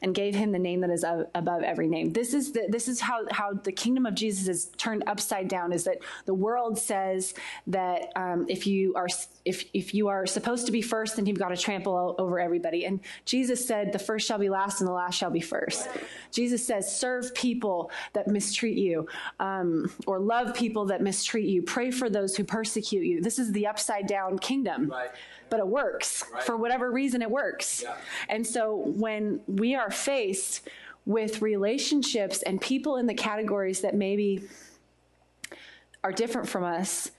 [0.02, 2.12] and gave him the name that is above every name.
[2.12, 5.72] This is the, this is how, how the kingdom of Jesus is turned upside down
[5.72, 7.34] is that the world says
[7.68, 9.08] that um, if you are
[9.44, 12.84] if if you are supposed to be first then you've got to trample over everybody.
[12.84, 15.88] And Jesus said the first shall be last and the last shall be first.
[16.30, 19.06] Jesus says serve people that mistreat you
[19.40, 21.62] um, or love people that mistreat you.
[21.62, 23.20] Pray for those who persecute you.
[23.20, 24.90] This is the upside down kingdom.
[24.90, 25.10] Right
[25.52, 26.24] but it works.
[26.32, 26.42] Right.
[26.42, 27.82] For whatever reason, it works.
[27.82, 27.94] Yeah.
[28.30, 30.68] And so when we are faced
[31.05, 34.42] with relationships and people in the categories that maybe
[36.05, 37.11] are different from us,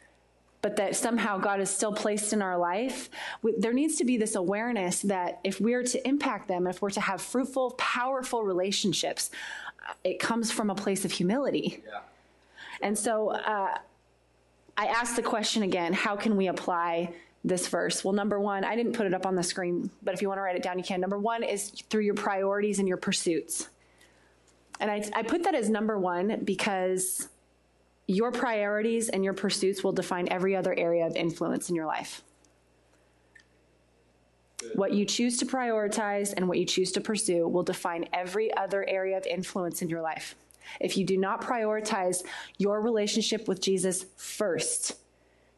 [0.62, 3.10] but that somehow God is still placed in our life,
[3.42, 6.90] we, there needs to be this awareness that if we're to impact them, if we're
[6.92, 9.30] to have fruitful, powerful relationships,
[10.06, 11.84] it comes from a place of humility.
[11.86, 12.00] Yeah.
[12.82, 13.78] And so uh,
[14.78, 18.04] I ask the question again how can we apply this verse?
[18.04, 20.38] Well, number one, I didn't put it up on the screen, but if you want
[20.38, 21.02] to write it down, you can.
[21.02, 23.70] Number one is through your priorities and your pursuits.
[24.80, 27.30] And I, I put that as number one because
[28.08, 32.22] your priorities and your pursuits will define every other area of influence in your life.
[34.76, 38.88] What you choose to prioritize and what you choose to pursue will define every other
[38.88, 40.36] area of influence in your life.
[40.80, 42.24] If you do not prioritize
[42.58, 44.96] your relationship with Jesus first,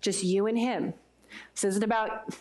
[0.01, 0.93] just you and Him,
[1.53, 2.33] this isn't about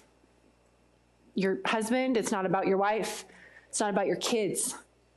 [1.34, 3.24] your husband, it's not about your wife,
[3.68, 4.76] it's not about your kids.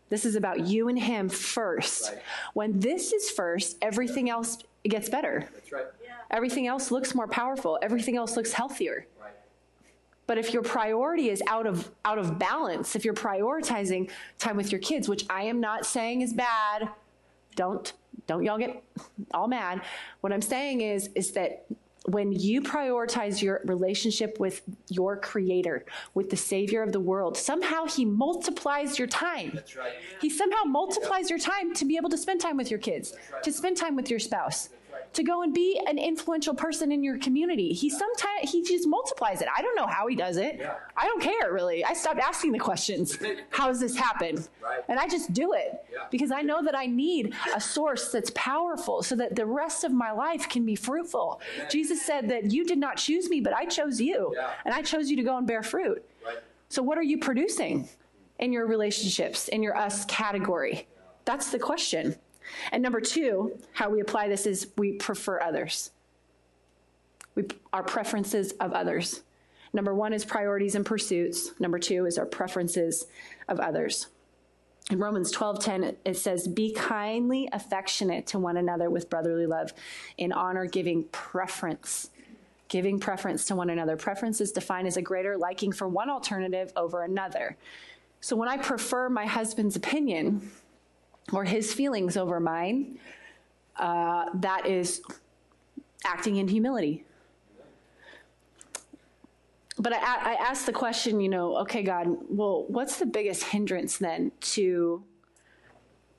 [0.09, 2.11] This is about you and him first.
[2.11, 2.21] Right.
[2.53, 5.47] When this is first, everything else gets better.
[5.53, 5.85] That's right.
[6.03, 6.11] Yeah.
[6.31, 7.77] Everything else looks more powerful.
[7.81, 9.05] Everything else looks healthier.
[9.19, 9.31] Right.
[10.25, 14.71] But if your priority is out of out of balance, if you're prioritizing time with
[14.71, 16.89] your kids, which I am not saying is bad,
[17.55, 17.91] don't
[18.27, 18.81] don't y'all get
[19.33, 19.81] all mad.
[20.21, 21.65] What I'm saying is is that
[22.07, 27.85] when you prioritize your relationship with your creator, with the savior of the world, somehow
[27.85, 29.51] he multiplies your time.
[29.53, 29.93] That's right.
[30.21, 33.43] He somehow multiplies your time to be able to spend time with your kids, right.
[33.43, 34.69] to spend time with your spouse
[35.13, 37.73] to go and be an influential person in your community.
[37.73, 39.47] He sometimes he just multiplies it.
[39.55, 40.57] I don't know how he does it.
[40.59, 40.75] Yeah.
[40.95, 41.83] I don't care really.
[41.83, 43.17] I stopped asking the questions.
[43.49, 44.43] how does this happen?
[44.61, 44.83] Right.
[44.87, 45.99] And I just do it yeah.
[46.11, 49.91] because I know that I need a source that's powerful so that the rest of
[49.91, 51.41] my life can be fruitful.
[51.55, 51.67] Amen.
[51.71, 54.33] Jesus said that you did not choose me, but I chose you.
[54.35, 54.51] Yeah.
[54.65, 56.03] And I chose you to go and bear fruit.
[56.25, 56.37] Right.
[56.69, 57.87] So what are you producing
[58.39, 60.87] in your relationships, in your us category?
[61.25, 62.15] That's the question.
[62.71, 65.91] And number two, how we apply this is we prefer others.
[67.35, 69.21] We, our preferences of others.
[69.73, 71.51] Number one is priorities and pursuits.
[71.59, 73.05] Number two is our preferences
[73.47, 74.07] of others.
[74.89, 79.73] In Romans 12:10 it says be kindly affectionate to one another with brotherly love
[80.17, 82.09] in honor giving preference
[82.69, 83.95] giving preference to one another.
[83.95, 87.55] Preference is defined as a greater liking for one alternative over another.
[88.19, 90.51] So when I prefer my husband's opinion,
[91.33, 92.99] or his feelings over mine,
[93.77, 95.01] uh, that is
[96.05, 97.03] acting in humility.
[99.79, 103.97] But I, I asked the question, you know, okay, God, well, what's the biggest hindrance
[103.97, 105.03] then to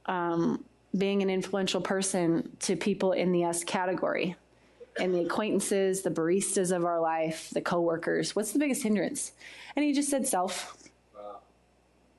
[0.06, 0.64] um,
[0.96, 4.36] being an influential person to people in the us category?
[5.00, 8.34] and the acquaintances, the baristas of our life, the coworkers.
[8.34, 9.32] What's the biggest hindrance?
[9.76, 10.76] And he just said self.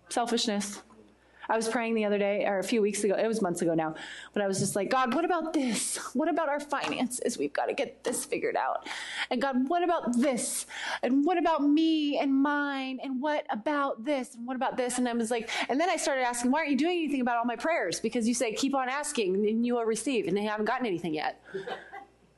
[0.09, 0.81] Selfishness.
[1.49, 3.73] I was praying the other day, or a few weeks ago, it was months ago
[3.73, 3.95] now,
[4.33, 5.97] but I was just like, God, what about this?
[6.13, 7.37] What about our finances?
[7.37, 8.87] We've got to get this figured out.
[9.31, 10.65] And God, what about this?
[11.01, 12.99] And what about me and mine?
[13.03, 14.35] And what about this?
[14.35, 14.97] And what about this?
[14.97, 17.37] And I was like, and then I started asking, why aren't you doing anything about
[17.37, 17.99] all my prayers?
[17.99, 21.13] Because you say, keep on asking and you will receive, and they haven't gotten anything
[21.13, 21.41] yet.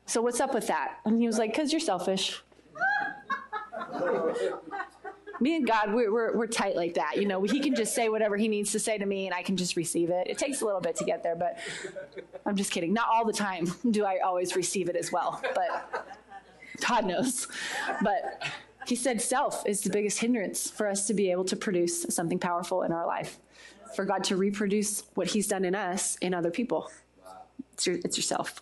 [0.06, 1.00] So what's up with that?
[1.06, 2.41] And he was like, because you're selfish
[5.41, 7.17] me and God, we're, we're, we're tight like that.
[7.17, 9.41] You know, he can just say whatever he needs to say to me and I
[9.41, 10.27] can just receive it.
[10.27, 11.58] It takes a little bit to get there, but
[12.45, 12.93] I'm just kidding.
[12.93, 16.08] Not all the time do I always receive it as well, but
[16.88, 17.47] God knows.
[18.04, 18.43] But
[18.86, 22.38] he said self is the biggest hindrance for us to be able to produce something
[22.38, 23.39] powerful in our life,
[23.95, 26.89] for God to reproduce what he's done in us in other people.
[27.73, 28.62] It's, your, it's yourself.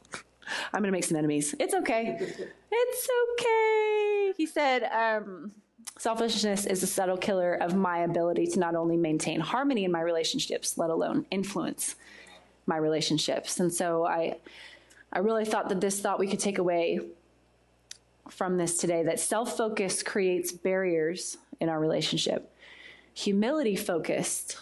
[0.73, 1.53] I'm going to make some enemies.
[1.59, 2.17] It's okay.
[2.71, 4.33] It's okay.
[4.37, 5.51] He said, um,
[5.99, 9.99] Selfishness is a subtle killer of my ability to not only maintain harmony in my
[9.99, 11.97] relationships, let alone influence
[12.65, 13.59] my relationships.
[13.59, 14.37] And so I,
[15.11, 17.01] I really thought that this thought we could take away
[18.29, 22.49] from this today that self focus creates barriers in our relationship.
[23.13, 24.55] Humility focused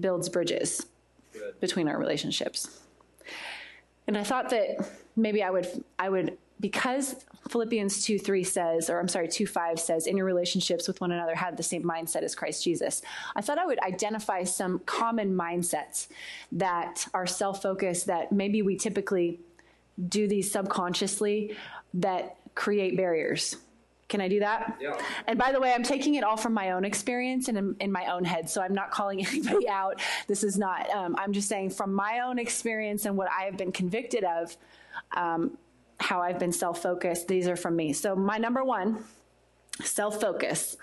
[0.00, 0.86] builds bridges
[1.34, 1.60] Good.
[1.60, 2.80] between our relationships.
[4.06, 8.98] And I thought that maybe I would I would because Philippians 2 3 says, or
[8.98, 12.22] I'm sorry, 2 5 says, in your relationships with one another, have the same mindset
[12.22, 13.02] as Christ Jesus.
[13.36, 16.08] I thought I would identify some common mindsets
[16.52, 19.40] that are self focused, that maybe we typically
[20.08, 21.56] do these subconsciously
[21.94, 23.56] that create barriers.
[24.08, 24.78] Can I do that?
[24.80, 24.98] Yeah.
[25.26, 27.92] And by the way, I'm taking it all from my own experience and in, in
[27.92, 28.48] my own head.
[28.48, 30.00] So I'm not calling anybody out.
[30.26, 33.58] This is not, um, I'm just saying from my own experience and what I have
[33.58, 34.56] been convicted of,
[35.14, 35.58] um,
[36.00, 37.28] how I've been self focused.
[37.28, 37.92] These are from me.
[37.92, 39.04] So, my number one
[39.82, 40.76] self focus,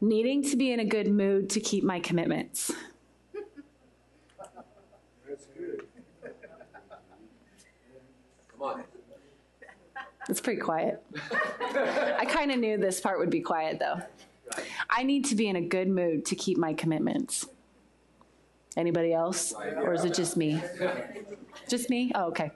[0.00, 2.72] needing to be in a good mood to keep my commitments.
[5.28, 5.82] That's good.
[8.52, 8.84] Come on.
[10.28, 11.02] It's pretty quiet.
[11.32, 14.00] I kind of knew this part would be quiet though.
[14.88, 17.46] I need to be in a good mood to keep my commitments.
[18.80, 19.52] Anybody else?
[19.52, 20.60] Or is it just me?
[21.68, 22.10] Just me?
[22.14, 22.50] Oh, okay.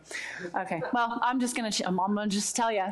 [0.56, 0.82] Okay.
[0.94, 2.86] Well, I'm just going to, I'm going to just tell you.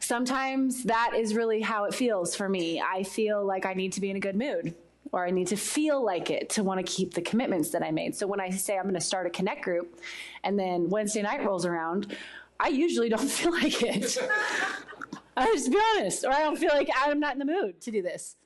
[0.00, 2.80] Sometimes that is really how it feels for me.
[2.80, 4.74] I feel like I need to be in a good mood
[5.12, 7.92] or I need to feel like it to want to keep the commitments that I
[7.92, 8.16] made.
[8.16, 10.00] So when I say I'm going to start a connect group
[10.42, 12.16] and then Wednesday night rolls around,
[12.58, 14.18] I usually don't feel like it.
[15.36, 17.90] I just be honest, or I don't feel like I'm not in the mood to
[17.90, 18.36] do this.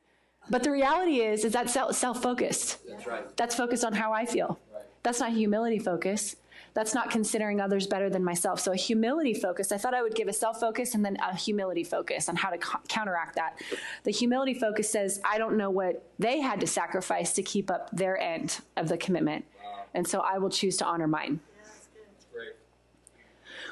[0.50, 2.78] But the reality is, is that self focused.
[2.86, 3.36] That's right.
[3.36, 4.58] That's focused on how I feel.
[4.74, 4.82] Right.
[5.02, 6.36] That's not humility focus.
[6.72, 8.60] That's not considering others better than myself.
[8.60, 11.34] So a humility focus, I thought I would give a self focus and then a
[11.34, 13.60] humility focus on how to co- counteract that.
[14.04, 17.90] The humility focus says, I don't know what they had to sacrifice to keep up
[17.92, 19.44] their end of the commitment.
[19.94, 21.40] And so I will choose to honor mine.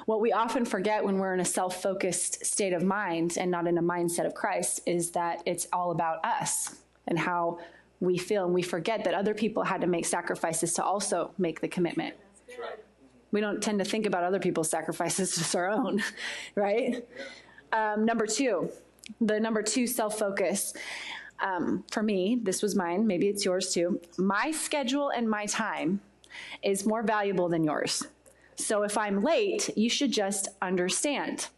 [0.08, 3.66] What we often forget when we're in a self focused state of mind and not
[3.66, 6.76] in a mindset of Christ is that it's all about us
[7.08, 7.58] and how
[8.00, 8.46] we feel.
[8.46, 12.14] And we forget that other people had to make sacrifices to also make the commitment.
[13.32, 16.02] We don't tend to think about other people's sacrifices, just our own,
[16.54, 17.06] right?
[17.70, 18.70] Um, number two,
[19.20, 20.72] the number two self focus.
[21.38, 24.00] Um, for me, this was mine, maybe it's yours too.
[24.16, 26.00] My schedule and my time
[26.62, 28.06] is more valuable than yours.
[28.58, 31.48] So if I'm late, you should just understand.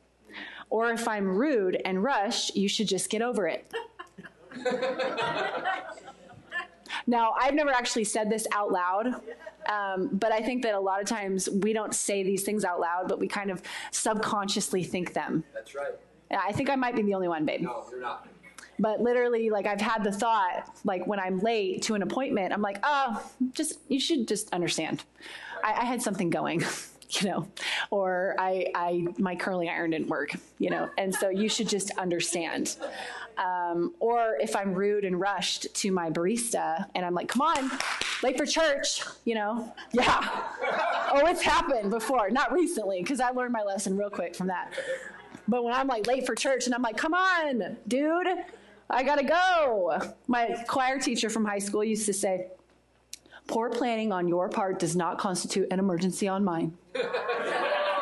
[0.69, 3.69] Or if I'm rude and rushed, you should just get over it.
[7.07, 9.15] now, I've never actually said this out loud,
[9.69, 12.79] um, but I think that a lot of times we don't say these things out
[12.81, 15.43] loud, but we kind of subconsciously think them.
[15.55, 15.95] That's right.
[16.31, 17.63] I think I might be the only one, babe.
[17.63, 18.29] No, you're not.
[18.79, 22.63] But literally, like I've had the thought, like when I'm late to an appointment, I'm
[22.63, 25.05] like, oh, just you should just understand.
[25.63, 26.65] I, I had something going,
[27.21, 27.49] you know,
[27.91, 31.91] or I, I my curling iron didn't work, you know, and so you should just
[31.99, 32.77] understand.
[33.39, 37.71] Um, or if I'm rude and rushed to my barista, and I'm like, come on,
[38.23, 40.19] late for church, you know, yeah.
[41.13, 44.73] oh, it's happened before, not recently, because I learned my lesson real quick from that.
[45.49, 48.29] But when I'm like late for church and I'm like, come on, dude,
[48.91, 49.99] I gotta go.
[50.27, 52.49] My choir teacher from high school used to say,
[53.47, 56.77] poor planning on your part does not constitute an emergency on mine.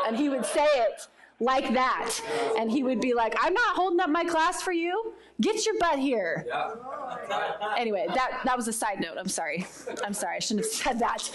[0.07, 1.09] and he would say it
[1.40, 2.18] like that.
[2.59, 5.12] And he would be like, I'm not holding up my class for you.
[5.40, 6.44] Get your butt here.
[6.48, 6.74] Yeah.
[7.77, 9.16] Anyway, that, that was a side note.
[9.18, 9.66] I'm sorry.
[10.05, 10.37] I'm sorry.
[10.37, 11.31] I shouldn't have said that.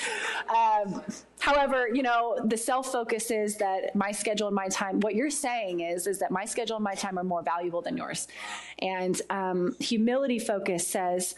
[0.49, 1.01] Um,
[1.43, 5.29] however, you know, the self focus is that my schedule and my time, what you're
[5.29, 8.29] saying is, is that my schedule and my time are more valuable than yours.
[8.79, 11.35] And um, humility focus says,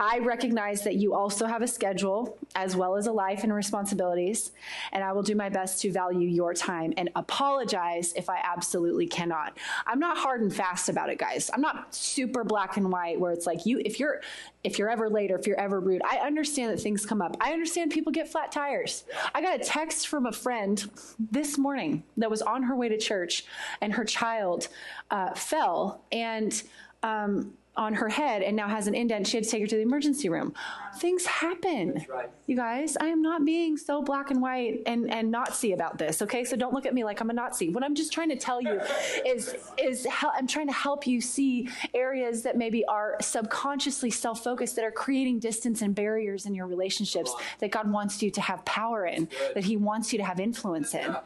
[0.00, 4.52] I recognize that you also have a schedule as well as a life and responsibilities,
[4.90, 9.06] and I will do my best to value your time and apologize if I absolutely
[9.06, 9.58] cannot.
[9.86, 11.50] I'm not hard and fast about it, guys.
[11.52, 14.22] I'm not super black and white where it's like you if you're
[14.64, 16.02] if you're ever late or if you're ever rude.
[16.04, 17.36] I understand that things come up.
[17.40, 19.04] I understand people get flat tires.
[19.34, 22.98] I got a text from a friend this morning that was on her way to
[22.98, 23.44] church,
[23.80, 24.68] and her child
[25.10, 26.62] uh, fell and.
[27.02, 29.26] Um, on her head and now has an indent.
[29.26, 30.52] She had to take her to the emergency room.
[30.98, 32.04] Things happen.
[32.08, 32.28] right.
[32.46, 36.20] You guys, I am not being so black and white and, and Nazi about this,
[36.20, 36.44] okay?
[36.44, 37.70] So don't look at me like I'm a Nazi.
[37.70, 38.78] What I'm just trying to tell you
[39.24, 44.44] is, is hel- I'm trying to help you see areas that maybe are subconsciously self
[44.44, 48.40] focused that are creating distance and barriers in your relationships that God wants you to
[48.42, 51.16] have power in, that He wants you to have influence in.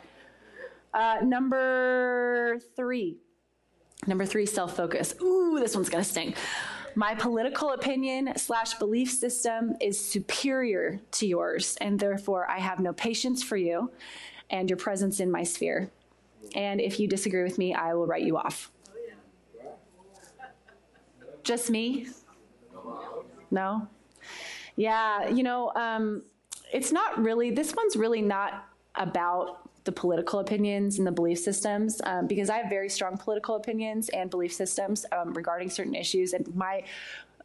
[0.95, 3.17] Uh, number three.
[4.07, 5.15] Number three, self focus.
[5.23, 6.35] Ooh, this one's gonna sting.
[6.95, 12.93] My political opinion slash belief system is superior to yours, and therefore I have no
[12.93, 13.91] patience for you
[14.49, 15.91] and your presence in my sphere.
[16.55, 18.71] And if you disagree with me, I will write you off.
[21.43, 22.09] Just me?
[23.51, 23.87] No?
[24.77, 26.23] Yeah, you know, um,
[26.73, 32.03] it's not really, this one's really not about the political opinions and the belief systems
[32.05, 36.35] um, because I have very strong political opinions and belief systems um, regarding certain issues,
[36.35, 36.85] and my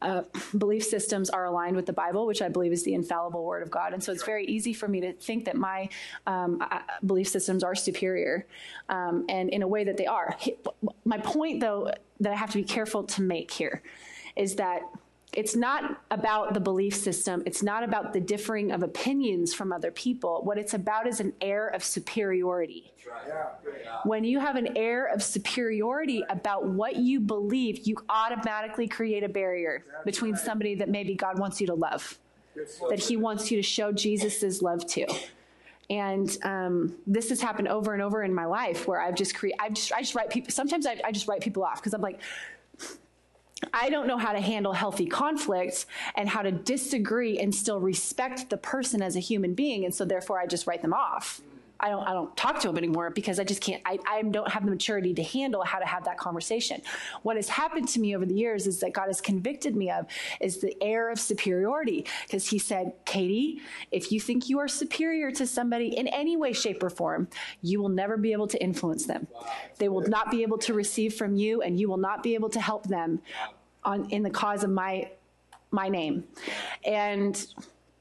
[0.02, 0.24] uh,
[0.58, 3.72] belief systems are aligned with the Bible, which I believe is the infallible Word of
[3.72, 3.94] God.
[3.94, 5.88] And so it's very easy for me to think that my
[6.28, 6.62] um,
[7.06, 8.46] belief systems are superior,
[8.89, 10.36] um, and in a way that they are.
[11.06, 13.82] My point, though, that I have to be careful to make here
[14.36, 14.82] is that
[15.34, 17.42] it's not about the belief system.
[17.46, 20.42] It's not about the differing of opinions from other people.
[20.44, 22.92] What it's about is an air of superiority.
[24.04, 29.30] When you have an air of superiority about what you believe, you automatically create a
[29.30, 32.20] barrier between somebody that maybe God wants you to love,
[32.90, 35.08] that He wants you to show Jesus' love to.
[35.90, 39.56] And um, this has happened over and over in my life where I've just create,
[39.60, 40.52] I've just, I just write people.
[40.52, 42.20] Sometimes I, I just write people off because I'm like,
[43.74, 48.49] I don't know how to handle healthy conflicts and how to disagree and still respect
[48.49, 49.86] the person as a human being.
[49.86, 51.41] And so therefore I just write them off.
[51.82, 54.47] I don't, I don't talk to them anymore because I just can't, I, I don't
[54.49, 56.82] have the maturity to handle how to have that conversation.
[57.24, 60.05] What has happened to me over the years is that God has convicted me of
[60.39, 62.05] is the air of superiority.
[62.28, 63.61] Because he said, Katie,
[63.91, 67.28] if you think you are superior to somebody in any way, shape, or form,
[67.63, 69.28] you will never be able to influence them.
[69.80, 72.49] They will not be able to receive from you and you will not be able
[72.49, 73.22] to help them
[73.84, 75.10] on in the cause of my
[75.72, 76.26] my name.
[76.86, 77.46] And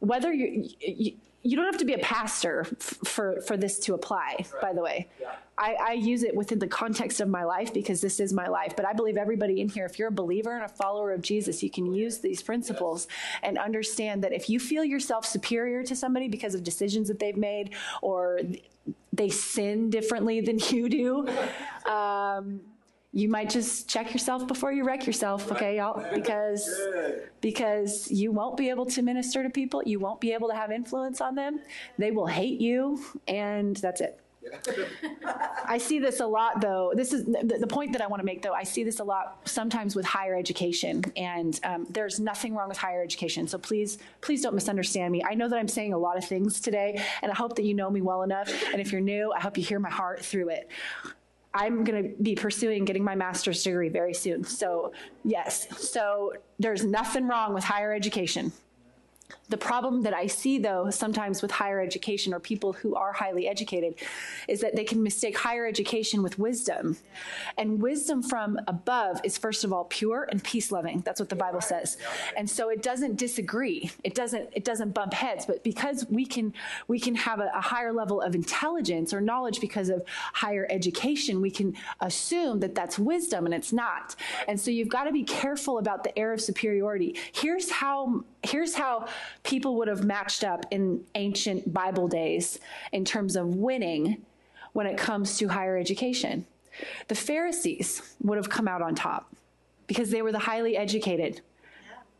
[0.01, 1.13] whether you, you
[1.43, 4.61] you don't have to be a pastor f- for for this to apply right.
[4.61, 5.35] by the way yeah.
[5.57, 8.75] I, I, use it within the context of my life because this is my life
[8.77, 11.63] but i believe everybody in here if you're a believer and a follower of jesus
[11.63, 13.41] you can use these principles yes.
[13.43, 17.37] and understand that if you feel yourself superior to somebody because of decisions that they've
[17.37, 18.41] made or
[19.13, 21.29] they sin differently than you do
[21.91, 22.61] um,
[23.13, 26.71] you might just check yourself before you wreck yourself okay y'all because
[27.41, 30.71] because you won't be able to minister to people you won't be able to have
[30.71, 31.61] influence on them
[31.99, 34.21] they will hate you and that's it
[35.67, 36.93] I see this a lot, though.
[36.95, 38.55] This is the, the, point that I want to make, though.
[38.55, 42.79] I see this a lot sometimes with higher education, and um, there's nothing wrong with
[42.79, 43.47] higher education.
[43.47, 45.23] So please, please don't misunderstand me.
[45.23, 47.75] I know that I'm saying a lot of things today, and I hope that you
[47.75, 48.51] know me well enough.
[48.73, 50.71] And if you're new, I hope you hear my heart through it.
[51.53, 54.45] I'm going to be pursuing getting my master's degree very soon.
[54.45, 54.93] So,
[55.25, 55.67] yes.
[55.77, 58.53] So, there's nothing wrong with higher education.
[59.49, 63.49] The problem that I see, though, sometimes with higher education or people who are highly
[63.49, 63.97] educated,
[64.49, 66.97] is that they can mistake higher education with wisdom.
[67.59, 71.01] And wisdom from above is, first of all, pure and peace loving.
[71.01, 71.97] That's what the Bible says.
[72.37, 73.91] And so it doesn't disagree.
[74.05, 74.51] It doesn't.
[74.53, 75.47] It doesn't bump heads.
[75.47, 76.55] But because we can,
[76.89, 80.03] we can have a, a higher level of intelligence or knowledge because of
[80.33, 84.17] higher education, we can assume that that's wisdom, and it's not.
[84.49, 87.17] And so you've got to be careful about the air of superiority.
[87.33, 88.25] Here's how.
[88.43, 89.07] Here's how
[89.43, 92.59] people would have matched up in ancient Bible days
[92.93, 94.25] in terms of winning
[94.73, 96.47] when it comes to higher education.
[97.09, 99.35] The Pharisees would have come out on top
[99.87, 101.43] because they were the highly educated,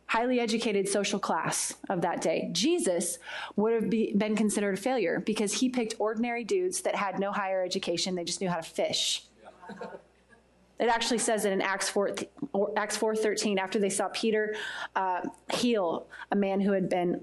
[0.05, 2.49] highly educated social class of that day.
[2.51, 3.17] Jesus
[3.55, 7.31] would have be, been considered a failure because he picked ordinary dudes that had no
[7.31, 9.23] higher education, they just knew how to fish.
[10.81, 12.15] It actually says it in Acts 4,
[12.75, 14.55] Acts 4.13, after they saw Peter
[14.95, 15.21] uh,
[15.53, 17.21] heal a man who had been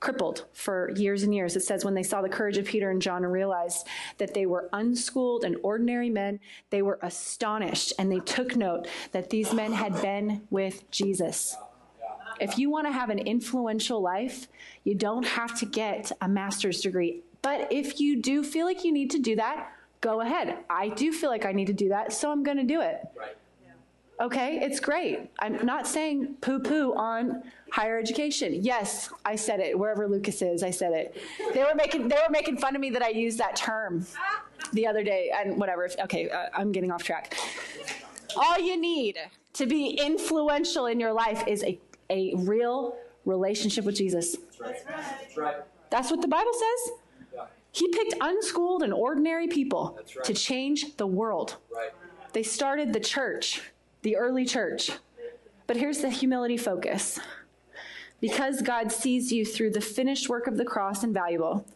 [0.00, 1.56] crippled for years and years.
[1.56, 3.86] It says when they saw the courage of Peter and John and realized
[4.18, 9.30] that they were unschooled and ordinary men, they were astonished and they took note that
[9.30, 11.56] these men had been with Jesus.
[12.38, 14.46] If you want to have an influential life,
[14.84, 17.22] you don't have to get a master's degree.
[17.40, 20.58] But if you do feel like you need to do that, go ahead.
[20.70, 23.06] I do feel like I need to do that, so I'm going to do it.
[23.16, 23.36] Right.
[24.18, 25.30] Okay, it's great.
[25.40, 28.64] I'm not saying poo poo on higher education.
[28.64, 29.78] Yes, I said it.
[29.78, 31.16] Wherever Lucas is, I said it.
[31.52, 34.06] They were making they were making fun of me that I used that term
[34.72, 35.88] the other day and whatever.
[36.04, 37.36] Okay, uh, I'm getting off track.
[38.36, 39.18] All you need
[39.52, 41.78] to be influential in your life is a
[42.08, 44.36] a real relationship with Jesus.
[44.36, 44.76] That's right.
[44.86, 45.56] That's right.
[45.90, 46.96] That's what the Bible says.
[47.76, 50.24] He picked unschooled and ordinary people right.
[50.24, 51.56] to change the world.
[51.70, 51.90] Right.
[52.32, 53.60] They started the church,
[54.00, 54.90] the early church.
[55.66, 57.20] But here's the humility focus.
[58.18, 61.66] Because God sees you through the finished work of the cross and valuable,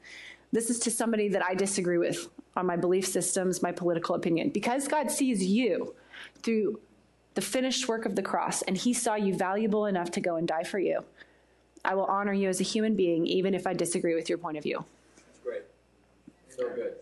[0.53, 4.49] this is to somebody that I disagree with on my belief systems, my political opinion.
[4.49, 5.95] Because God sees you
[6.43, 6.81] through
[7.35, 10.49] the finished work of the cross and he saw you valuable enough to go and
[10.49, 11.05] die for you,
[11.85, 14.57] I will honor you as a human being, even if I disagree with your point
[14.57, 14.87] of view.
[16.57, 16.95] Good.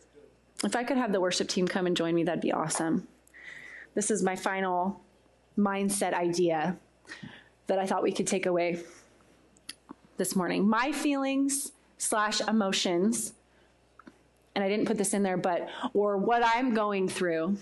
[0.64, 3.06] If I could have the worship team come and join me, that'd be awesome.
[3.94, 5.00] This is my final
[5.56, 6.76] mindset idea
[7.66, 8.80] that I thought we could take away
[10.16, 10.68] this morning.
[10.68, 13.34] My feelings slash emotions
[14.58, 17.58] and I didn't put this in there, but, or what I'm going through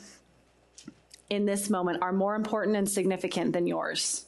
[1.29, 4.25] in this moment are more important and significant than yours.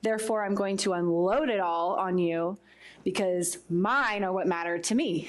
[0.00, 2.56] Therefore, I'm going to unload it all on you
[3.04, 5.28] because mine are what matter to me.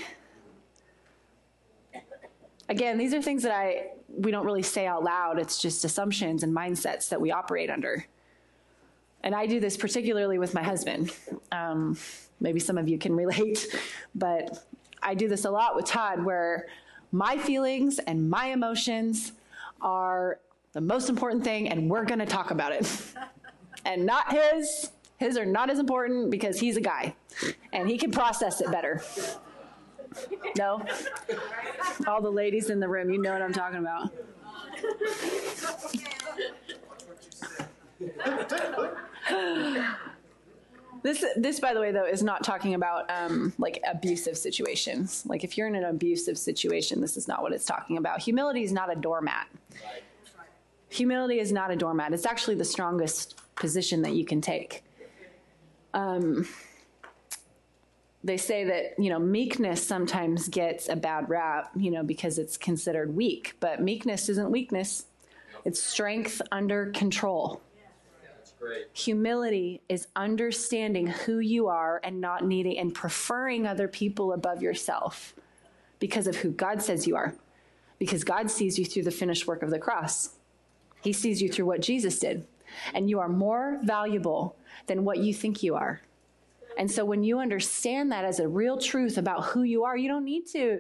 [2.74, 5.38] Again, these are things that I we don't really say out loud.
[5.38, 8.04] It's just assumptions and mindsets that we operate under.
[9.22, 11.12] And I do this particularly with my husband.
[11.52, 11.98] Um,
[12.40, 13.68] maybe some of you can relate,
[14.16, 14.66] but
[15.04, 16.66] I do this a lot with Todd where
[17.12, 19.34] my feelings and my emotions
[19.80, 20.40] are
[20.72, 22.92] the most important thing, and we're going to talk about it.
[23.86, 24.90] and not his.
[25.18, 27.16] His are not as important because he's a guy
[27.72, 29.04] and he can process it better.
[30.58, 30.86] No?
[32.08, 34.12] All the ladies in the room, you know what I'm talking about.
[41.04, 45.26] This, this, by the way, though, is not talking about um, like abusive situations.
[45.26, 48.22] Like if you're in an abusive situation, this is not what it's talking about.
[48.22, 49.48] Humility is not a doormat.
[50.90, 52.14] Humility is not a doormat.
[52.14, 54.84] It's actually the strongest position that you can take.
[55.94, 56.48] Um,
[58.24, 62.58] they say that you know meekness sometimes gets a bad rap, you know, because it's
[62.58, 63.56] considered weak.
[63.60, 65.06] But meekness isn't weakness;
[65.66, 67.62] it's strength under control.
[68.94, 75.34] Humility is understanding who you are and not needing and preferring other people above yourself
[76.00, 77.36] because of who God says you are.
[78.00, 80.36] Because God sees you through the finished work of the cross.
[81.02, 82.46] He sees you through what Jesus did.
[82.94, 84.56] And you are more valuable
[84.88, 86.02] than what you think you are.
[86.78, 90.08] And so when you understand that as a real truth about who you are, you
[90.08, 90.80] don't need to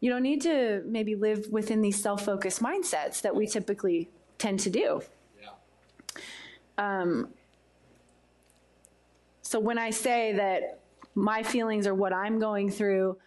[0.00, 4.08] you don't need to maybe live within these self-focused mindsets that we typically
[4.38, 5.02] tend to do.
[5.40, 5.48] Yeah.
[6.78, 7.30] Um,
[9.42, 10.80] so when I say that
[11.16, 13.18] my feelings or what I'm going through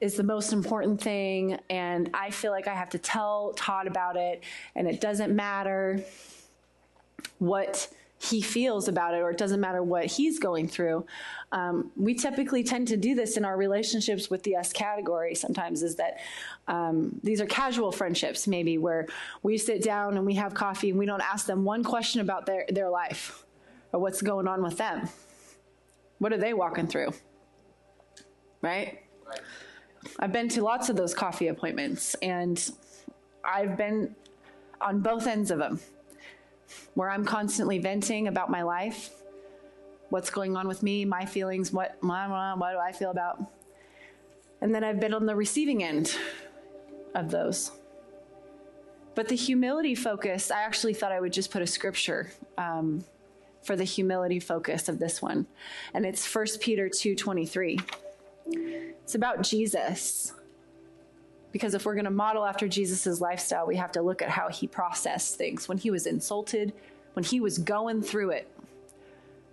[0.00, 4.16] is the most important thing, and I feel like I have to tell Todd about
[4.16, 4.44] it,
[4.76, 6.04] and it doesn't matter
[7.38, 7.88] what
[8.28, 11.06] he feels about it, or it doesn't matter what he's going through.
[11.52, 15.82] Um, we typically tend to do this in our relationships with the S category sometimes,
[15.82, 16.18] is that
[16.66, 19.06] um, these are casual friendships, maybe, where
[19.42, 22.46] we sit down and we have coffee and we don't ask them one question about
[22.46, 23.44] their, their life
[23.92, 25.08] or what's going on with them.
[26.18, 27.12] What are they walking through?
[28.62, 29.02] Right?
[29.26, 29.40] right.
[30.18, 32.70] I've been to lots of those coffee appointments and
[33.44, 34.14] I've been
[34.80, 35.80] on both ends of them
[36.94, 39.10] where I'm constantly venting about my life,
[40.10, 43.40] what's going on with me, my feelings, what, what do I feel about.
[44.60, 46.16] And then I've been on the receiving end
[47.14, 47.72] of those.
[49.14, 53.04] But the humility focus, I actually thought I would just put a scripture um,
[53.62, 55.46] for the humility focus of this one.
[55.94, 57.80] And it's 1 Peter 2:23.
[58.46, 60.32] It's about Jesus.
[61.56, 64.50] Because if we're going to model after Jesus' lifestyle, we have to look at how
[64.50, 66.74] he processed things when he was insulted,
[67.14, 68.46] when he was going through it.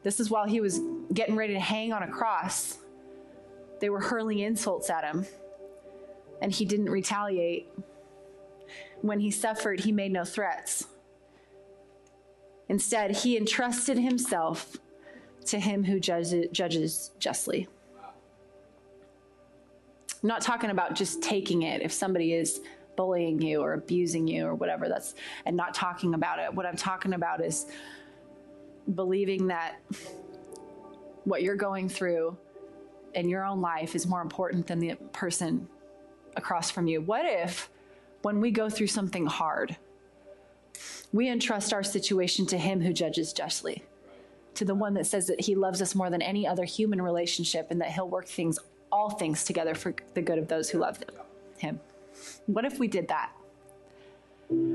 [0.04, 0.82] This is while he was
[1.14, 2.78] getting ready to hang on a cross.
[3.80, 5.26] They were hurling insults at him,
[6.42, 7.72] and he didn't retaliate.
[9.00, 10.88] When he suffered, he made no threats.
[12.68, 14.76] Instead, he entrusted himself
[15.46, 17.70] to him who judges, judges justly.
[20.24, 22.62] I'm not talking about just taking it if somebody is
[22.96, 25.16] bullying you or abusing you or whatever that's
[25.46, 26.54] and not talking about it.
[26.54, 27.66] What I'm talking about is
[28.96, 29.76] believing that
[31.26, 32.38] what you're going through
[33.14, 35.68] in your own life is more important than the person
[36.38, 37.02] across from you.
[37.02, 37.70] What if
[38.22, 39.76] when we go through something hard,
[41.12, 43.84] we entrust our situation to him who judges justly?
[44.56, 47.68] To the one that says that he loves us more than any other human relationship
[47.72, 48.58] and that he'll work things
[48.94, 51.00] all things together for the good of those who love
[51.58, 51.80] him.
[52.46, 53.32] What if we did that?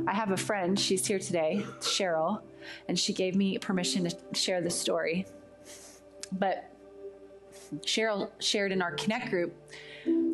[0.09, 2.41] I have a friend, she's here today, Cheryl,
[2.89, 5.25] and she gave me permission to share this story.
[6.33, 6.69] But
[7.83, 9.55] Cheryl shared in our Connect group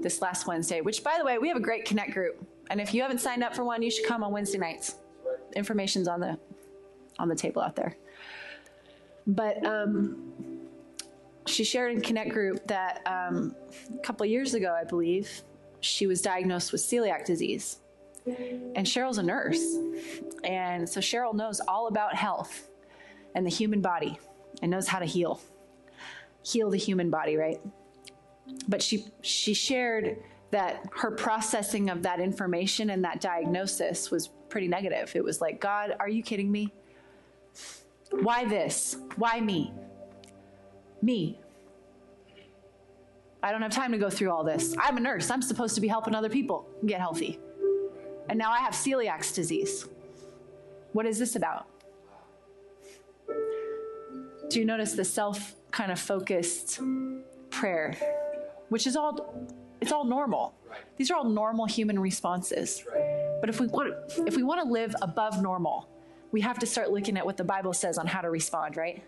[0.01, 2.43] this last Wednesday, which, by the way, we have a great Connect group.
[2.71, 4.95] And if you haven't signed up for one, you should come on Wednesday nights.
[5.55, 6.39] Information's on the
[7.19, 7.97] on the table out there.
[9.27, 10.33] But um,
[11.47, 13.55] she shared in Connect Group that um,
[13.95, 15.43] a couple years ago, I believe,
[15.81, 17.79] she was diagnosed with celiac disease.
[18.27, 19.77] And Cheryl's a nurse.
[20.45, 22.71] And so Cheryl knows all about health
[23.35, 24.19] and the human body
[24.63, 25.41] and knows how to heal.
[26.43, 27.61] Heal the human body, right?
[28.69, 30.19] But she she shared
[30.51, 35.13] that her processing of that information and that diagnosis was pretty negative.
[35.17, 36.73] It was like, God, are you kidding me?
[38.11, 38.97] Why this?
[39.17, 39.73] Why me?
[41.05, 41.39] Me.
[43.43, 44.75] I don't have time to go through all this.
[44.79, 45.31] I'm a nurse.
[45.31, 47.39] I'm supposed to be helping other people get healthy.
[48.29, 49.87] And now I have celiac disease.
[50.93, 51.67] What is this about?
[54.49, 56.81] Do you notice the self kind of focused
[57.51, 57.97] prayer,
[58.69, 59.47] which is all
[59.81, 60.55] it's all normal.
[60.97, 62.85] These are all normal human responses.
[63.41, 63.95] But if we want
[64.27, 65.89] if we want to live above normal,
[66.33, 69.03] we have to start looking at what the Bible says on how to respond, right?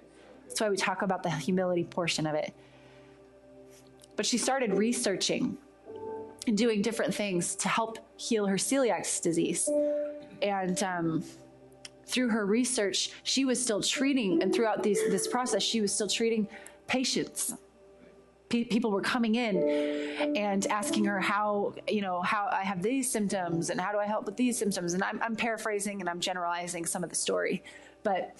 [0.47, 2.55] That's why we talk about the humility portion of it.
[4.16, 5.59] But she started researching
[6.47, 9.68] and doing different things to help heal her celiac disease.
[10.40, 11.24] And um,
[12.07, 16.09] through her research, she was still treating, and throughout these, this process, she was still
[16.09, 16.49] treating
[16.86, 17.55] patients.
[18.49, 19.57] Pe- people were coming in
[20.36, 24.07] and asking her how, you know, how I have these symptoms and how do I
[24.07, 24.94] help with these symptoms.
[24.94, 27.64] And I'm, I'm paraphrasing and I'm generalizing some of the story.
[28.05, 28.36] But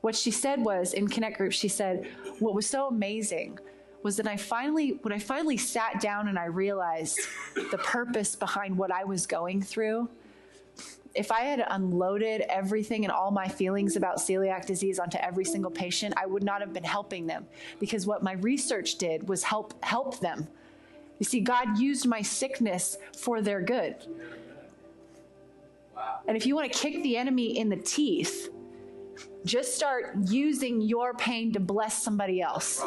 [0.00, 3.58] what she said was in Connect Group, she said, what was so amazing
[4.02, 7.18] was that I finally, when I finally sat down and I realized
[7.54, 10.08] the purpose behind what I was going through,
[11.14, 15.70] if I had unloaded everything and all my feelings about celiac disease onto every single
[15.70, 17.46] patient, I would not have been helping them
[17.80, 20.46] because what my research did was help help them.
[21.18, 23.96] You see, God used my sickness for their good.
[26.28, 28.50] And if you want to kick the enemy in the teeth,
[29.44, 32.82] just start using your pain to bless somebody else.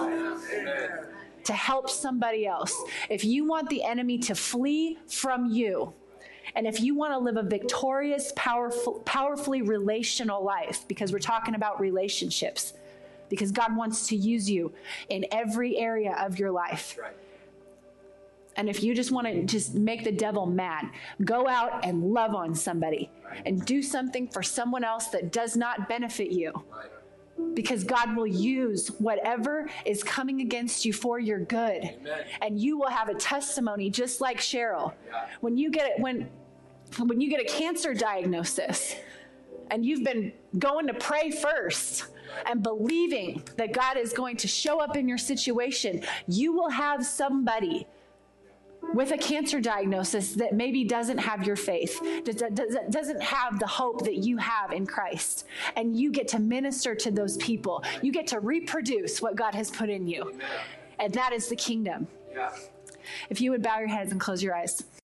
[1.45, 2.79] To help somebody else.
[3.09, 5.93] If you want the enemy to flee from you,
[6.55, 11.55] and if you want to live a victorious, powerful, powerfully relational life, because we're talking
[11.55, 12.73] about relationships,
[13.29, 14.73] because God wants to use you
[15.09, 16.97] in every area of your life.
[16.99, 17.15] Right.
[18.61, 20.91] And if you just want to just make the devil mad,
[21.25, 23.09] go out and love on somebody
[23.43, 26.53] and do something for someone else that does not benefit you.
[27.55, 31.85] Because God will use whatever is coming against you for your good.
[31.85, 32.25] Amen.
[32.43, 34.93] And you will have a testimony just like Cheryl.
[35.39, 36.29] When you get it when
[36.99, 38.95] when you get a cancer diagnosis
[39.71, 42.09] and you've been going to pray first
[42.45, 47.03] and believing that God is going to show up in your situation, you will have
[47.03, 47.87] somebody
[48.93, 52.01] with a cancer diagnosis that maybe doesn't have your faith,
[52.89, 55.45] doesn't have the hope that you have in Christ.
[55.75, 57.83] And you get to minister to those people.
[58.01, 60.39] You get to reproduce what God has put in you.
[60.99, 62.07] And that is the kingdom.
[62.31, 62.51] Yeah.
[63.29, 64.83] If you would bow your heads and close your eyes.